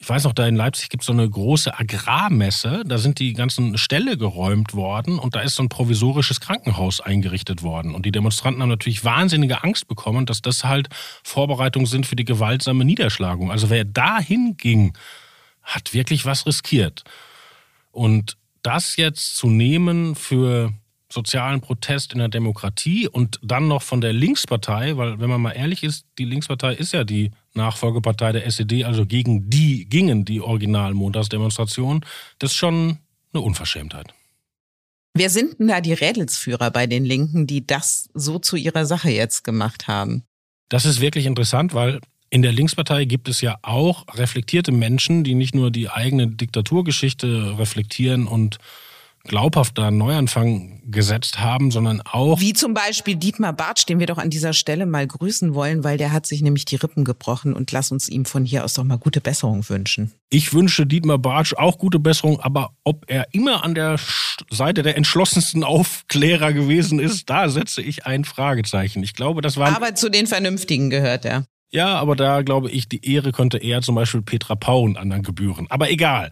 ich 0.03 0.09
weiß 0.09 0.25
noch, 0.25 0.33
da 0.33 0.45
in 0.45 0.57
Leipzig 0.57 0.89
gibt 0.89 1.03
es 1.03 1.07
so 1.07 1.13
eine 1.13 1.29
große 1.29 1.79
Agrarmesse. 1.79 2.83
Da 2.85 2.97
sind 2.97 3.19
die 3.19 3.31
ganzen 3.31 3.77
Ställe 3.77 4.17
geräumt 4.17 4.73
worden 4.73 5.17
und 5.17 5.33
da 5.33 5.39
ist 5.39 5.55
so 5.55 5.63
ein 5.63 5.69
provisorisches 5.69 6.41
Krankenhaus 6.41 6.99
eingerichtet 6.99 7.63
worden. 7.63 7.95
Und 7.95 8.05
die 8.05 8.11
Demonstranten 8.11 8.61
haben 8.61 8.67
natürlich 8.67 9.05
wahnsinnige 9.05 9.63
Angst 9.63 9.87
bekommen, 9.87 10.25
dass 10.25 10.41
das 10.41 10.65
halt 10.65 10.89
Vorbereitungen 11.23 11.85
sind 11.85 12.05
für 12.05 12.17
die 12.17 12.25
gewaltsame 12.25 12.83
Niederschlagung. 12.83 13.49
Also 13.49 13.69
wer 13.69 13.85
dahin 13.85 14.57
ging, 14.57 14.91
hat 15.61 15.93
wirklich 15.93 16.25
was 16.25 16.45
riskiert. 16.45 17.05
Und 17.93 18.35
das 18.61 18.97
jetzt 18.97 19.37
zu 19.37 19.47
nehmen 19.47 20.15
für 20.15 20.73
sozialen 21.07 21.61
Protest 21.61 22.11
in 22.11 22.19
der 22.19 22.27
Demokratie 22.27 23.07
und 23.07 23.39
dann 23.41 23.69
noch 23.69 23.83
von 23.83 24.01
der 24.01 24.11
Linkspartei, 24.11 24.97
weil 24.97 25.21
wenn 25.21 25.29
man 25.29 25.41
mal 25.41 25.51
ehrlich 25.51 25.81
ist, 25.81 26.05
die 26.17 26.25
Linkspartei 26.25 26.73
ist 26.73 26.91
ja 26.91 27.05
die 27.05 27.31
Nachfolgepartei 27.53 28.31
der 28.31 28.45
SED, 28.45 28.83
also 28.83 29.05
gegen 29.05 29.49
die 29.49 29.85
gingen 29.85 30.25
die 30.25 30.41
originalen 30.41 30.95
Montagsdemonstrationen, 30.95 32.05
das 32.39 32.51
ist 32.51 32.57
schon 32.57 32.97
eine 33.33 33.41
Unverschämtheit. 33.41 34.13
Wer 35.15 35.29
sind 35.29 35.59
denn 35.59 35.67
da 35.67 35.79
die 35.79 35.93
Rädelsführer 35.93 36.71
bei 36.71 36.87
den 36.87 37.05
Linken, 37.05 37.45
die 37.45 37.65
das 37.65 38.09
so 38.13 38.39
zu 38.39 38.55
ihrer 38.55 38.85
Sache 38.85 39.11
jetzt 39.11 39.43
gemacht 39.43 39.87
haben? 39.87 40.23
Das 40.69 40.85
ist 40.85 41.01
wirklich 41.01 41.27
interessant, 41.27 41.75
weil 41.75 41.99
in 42.31 42.41
der 42.41 42.51
Linkspartei 42.51 43.05
gibt 43.05 43.29
es 43.29 43.41
ja 43.41 43.59
auch 43.61 44.07
reflektierte 44.17 44.71
Menschen, 44.71 45.23
die 45.23 45.35
nicht 45.35 45.53
nur 45.53 45.69
die 45.69 45.89
eigene 45.89 46.27
Diktaturgeschichte 46.27 47.59
reflektieren 47.59 48.25
und 48.25 48.57
glaubhaft 49.23 49.77
da 49.77 49.87
einen 49.87 49.97
Neuanfang 49.97 50.81
gesetzt 50.85 51.39
haben, 51.39 51.71
sondern 51.71 52.01
auch. 52.01 52.41
Wie 52.41 52.53
zum 52.53 52.73
Beispiel 52.73 53.15
Dietmar 53.15 53.53
Bartsch, 53.53 53.85
den 53.87 53.99
wir 53.99 54.07
doch 54.07 54.17
an 54.17 54.29
dieser 54.29 54.53
Stelle 54.53 54.85
mal 54.85 55.07
grüßen 55.07 55.53
wollen, 55.53 55.83
weil 55.83 55.97
der 55.97 56.11
hat 56.11 56.25
sich 56.25 56.41
nämlich 56.41 56.65
die 56.65 56.75
Rippen 56.75 57.05
gebrochen 57.05 57.53
und 57.53 57.71
lass 57.71 57.91
uns 57.91 58.09
ihm 58.09 58.25
von 58.25 58.43
hier 58.43 58.65
aus 58.65 58.73
doch 58.73 58.83
mal 58.83 58.97
gute 58.97 59.21
Besserung 59.21 59.67
wünschen. 59.69 60.11
Ich 60.29 60.53
wünsche 60.53 60.85
Dietmar 60.85 61.19
Bartsch 61.19 61.53
auch 61.53 61.77
gute 61.77 61.99
Besserung, 61.99 62.39
aber 62.41 62.75
ob 62.83 63.05
er 63.07 63.27
immer 63.33 63.63
an 63.63 63.75
der 63.75 63.97
Seite 64.49 64.83
der 64.83 64.97
entschlossensten 64.97 65.63
Aufklärer 65.63 66.51
gewesen 66.51 66.99
ist, 66.99 67.29
da 67.29 67.47
setze 67.47 67.81
ich 67.81 68.05
ein 68.05 68.25
Fragezeichen. 68.25 69.03
Ich 69.03 69.13
glaube, 69.13 69.41
das 69.41 69.57
war. 69.57 69.75
Aber 69.75 69.95
zu 69.95 70.09
den 70.09 70.27
Vernünftigen 70.27 70.89
gehört 70.89 71.23
er. 71.25 71.45
Ja, 71.73 71.95
aber 71.95 72.15
da 72.15 72.43
glaube 72.43 72.69
ich, 72.69 72.87
die 72.87 73.03
Ehre 73.03 73.31
könnte 73.31 73.57
eher 73.57 73.81
zum 73.81 73.95
Beispiel 73.95 74.21
Petra 74.21 74.53
Pau 74.53 74.81
und 74.81 74.95
anderen 74.95 75.23
gebühren. 75.23 75.65
Aber 75.69 75.89
egal. 75.89 76.29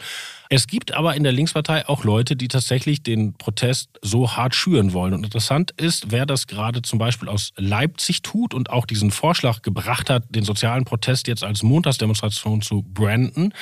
Es 0.53 0.67
gibt 0.67 0.93
aber 0.93 1.15
in 1.15 1.23
der 1.23 1.31
Linkspartei 1.31 1.87
auch 1.87 2.03
Leute, 2.03 2.35
die 2.35 2.49
tatsächlich 2.49 3.01
den 3.03 3.33
Protest 3.33 3.89
so 4.01 4.35
hart 4.35 4.53
schüren 4.53 4.91
wollen. 4.91 5.13
Und 5.13 5.23
interessant 5.23 5.71
ist, 5.77 6.11
wer 6.11 6.25
das 6.25 6.45
gerade 6.45 6.81
zum 6.81 6.99
Beispiel 6.99 7.29
aus 7.29 7.53
Leipzig 7.55 8.21
tut 8.21 8.53
und 8.53 8.69
auch 8.69 8.85
diesen 8.85 9.11
Vorschlag 9.11 9.61
gebracht 9.61 10.09
hat, 10.09 10.25
den 10.29 10.43
sozialen 10.43 10.83
Protest 10.83 11.27
jetzt 11.27 11.43
als 11.43 11.63
Montagsdemonstration 11.63 12.61
zu 12.61 12.83
branden. 12.83 13.53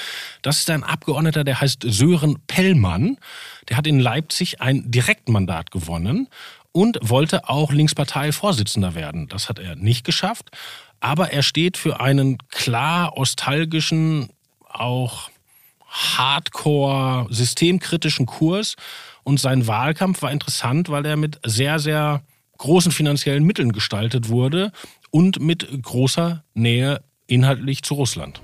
Das 0.41 0.57
ist 0.57 0.69
ein 0.71 0.83
Abgeordneter, 0.83 1.43
der 1.43 1.61
heißt 1.61 1.83
Sören 1.85 2.39
Pellmann. 2.47 3.17
Der 3.69 3.77
hat 3.77 3.85
in 3.85 3.99
Leipzig 3.99 4.59
ein 4.59 4.89
Direktmandat 4.89 5.69
gewonnen 5.69 6.27
und 6.71 6.97
wollte 7.01 7.47
auch 7.47 7.71
Linkspartei-Vorsitzender 7.71 8.95
werden. 8.95 9.27
Das 9.27 9.47
hat 9.47 9.59
er 9.59 9.75
nicht 9.75 10.05
geschafft 10.05 10.49
aber 10.99 11.31
er 11.31 11.43
steht 11.43 11.77
für 11.77 11.99
einen 11.99 12.37
klar 12.49 13.17
ostalgischen, 13.17 14.29
auch 14.67 15.29
hardcore, 15.87 17.27
systemkritischen 17.29 18.25
Kurs. 18.25 18.75
Und 19.23 19.39
sein 19.39 19.67
Wahlkampf 19.67 20.21
war 20.21 20.31
interessant, 20.31 20.89
weil 20.89 21.05
er 21.05 21.17
mit 21.17 21.39
sehr, 21.45 21.79
sehr 21.79 22.23
großen 22.57 22.91
finanziellen 22.91 23.43
Mitteln 23.43 23.71
gestaltet 23.71 24.29
wurde 24.29 24.71
und 25.11 25.39
mit 25.39 25.67
großer 25.81 26.43
Nähe 26.53 27.01
inhaltlich 27.27 27.83
zu 27.83 27.93
Russland. 27.93 28.41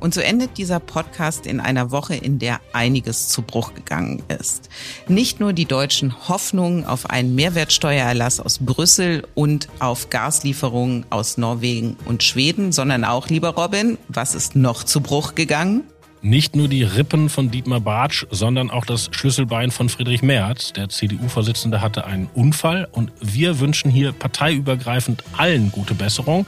Und 0.00 0.14
so 0.14 0.20
endet 0.20 0.58
dieser 0.58 0.80
Podcast 0.80 1.46
in 1.46 1.60
einer 1.60 1.90
Woche, 1.90 2.14
in 2.14 2.38
der 2.38 2.60
einiges 2.72 3.28
zu 3.28 3.42
Bruch 3.42 3.74
gegangen 3.74 4.22
ist. 4.28 4.68
Nicht 5.08 5.40
nur 5.40 5.52
die 5.52 5.66
deutschen 5.66 6.28
Hoffnungen 6.28 6.84
auf 6.84 7.10
einen 7.10 7.34
Mehrwertsteuererlass 7.34 8.40
aus 8.40 8.58
Brüssel 8.58 9.26
und 9.34 9.68
auf 9.80 10.10
Gaslieferungen 10.10 11.06
aus 11.10 11.38
Norwegen 11.38 11.96
und 12.04 12.22
Schweden, 12.22 12.72
sondern 12.72 13.04
auch, 13.04 13.28
lieber 13.28 13.50
Robin, 13.50 13.98
was 14.08 14.34
ist 14.34 14.56
noch 14.56 14.84
zu 14.84 15.00
Bruch 15.00 15.34
gegangen? 15.34 15.84
Nicht 16.20 16.56
nur 16.56 16.66
die 16.66 16.82
Rippen 16.82 17.28
von 17.28 17.50
Dietmar 17.50 17.80
Bartsch, 17.80 18.26
sondern 18.30 18.70
auch 18.70 18.84
das 18.84 19.08
Schlüsselbein 19.12 19.70
von 19.70 19.88
Friedrich 19.88 20.22
Merz. 20.22 20.72
Der 20.72 20.88
CDU-Vorsitzende 20.88 21.80
hatte 21.80 22.06
einen 22.06 22.28
Unfall 22.34 22.88
und 22.90 23.12
wir 23.20 23.60
wünschen 23.60 23.90
hier 23.90 24.12
parteiübergreifend 24.12 25.22
allen 25.36 25.70
gute 25.70 25.94
Besserung. 25.94 26.46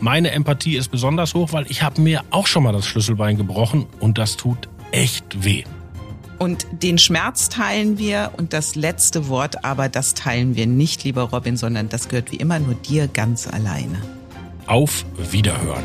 Meine 0.00 0.30
Empathie 0.30 0.76
ist 0.76 0.90
besonders 0.90 1.34
hoch, 1.34 1.52
weil 1.52 1.66
ich 1.70 1.82
habe 1.82 2.00
mir 2.02 2.22
auch 2.30 2.46
schon 2.46 2.62
mal 2.62 2.72
das 2.72 2.86
Schlüsselbein 2.86 3.38
gebrochen 3.38 3.86
und 3.98 4.18
das 4.18 4.36
tut 4.36 4.68
echt 4.92 5.42
weh. 5.42 5.64
Und 6.38 6.66
den 6.70 6.98
Schmerz 6.98 7.48
teilen 7.48 7.98
wir 7.98 8.32
und 8.36 8.52
das 8.52 8.76
letzte 8.76 9.28
Wort 9.28 9.64
aber, 9.64 9.88
das 9.88 10.14
teilen 10.14 10.54
wir 10.54 10.66
nicht, 10.66 11.02
lieber 11.02 11.22
Robin, 11.22 11.56
sondern 11.56 11.88
das 11.88 12.08
gehört 12.08 12.30
wie 12.30 12.36
immer 12.36 12.60
nur 12.60 12.74
dir 12.74 13.08
ganz 13.08 13.48
alleine. 13.48 14.00
Auf 14.66 15.04
Wiederhören. 15.30 15.82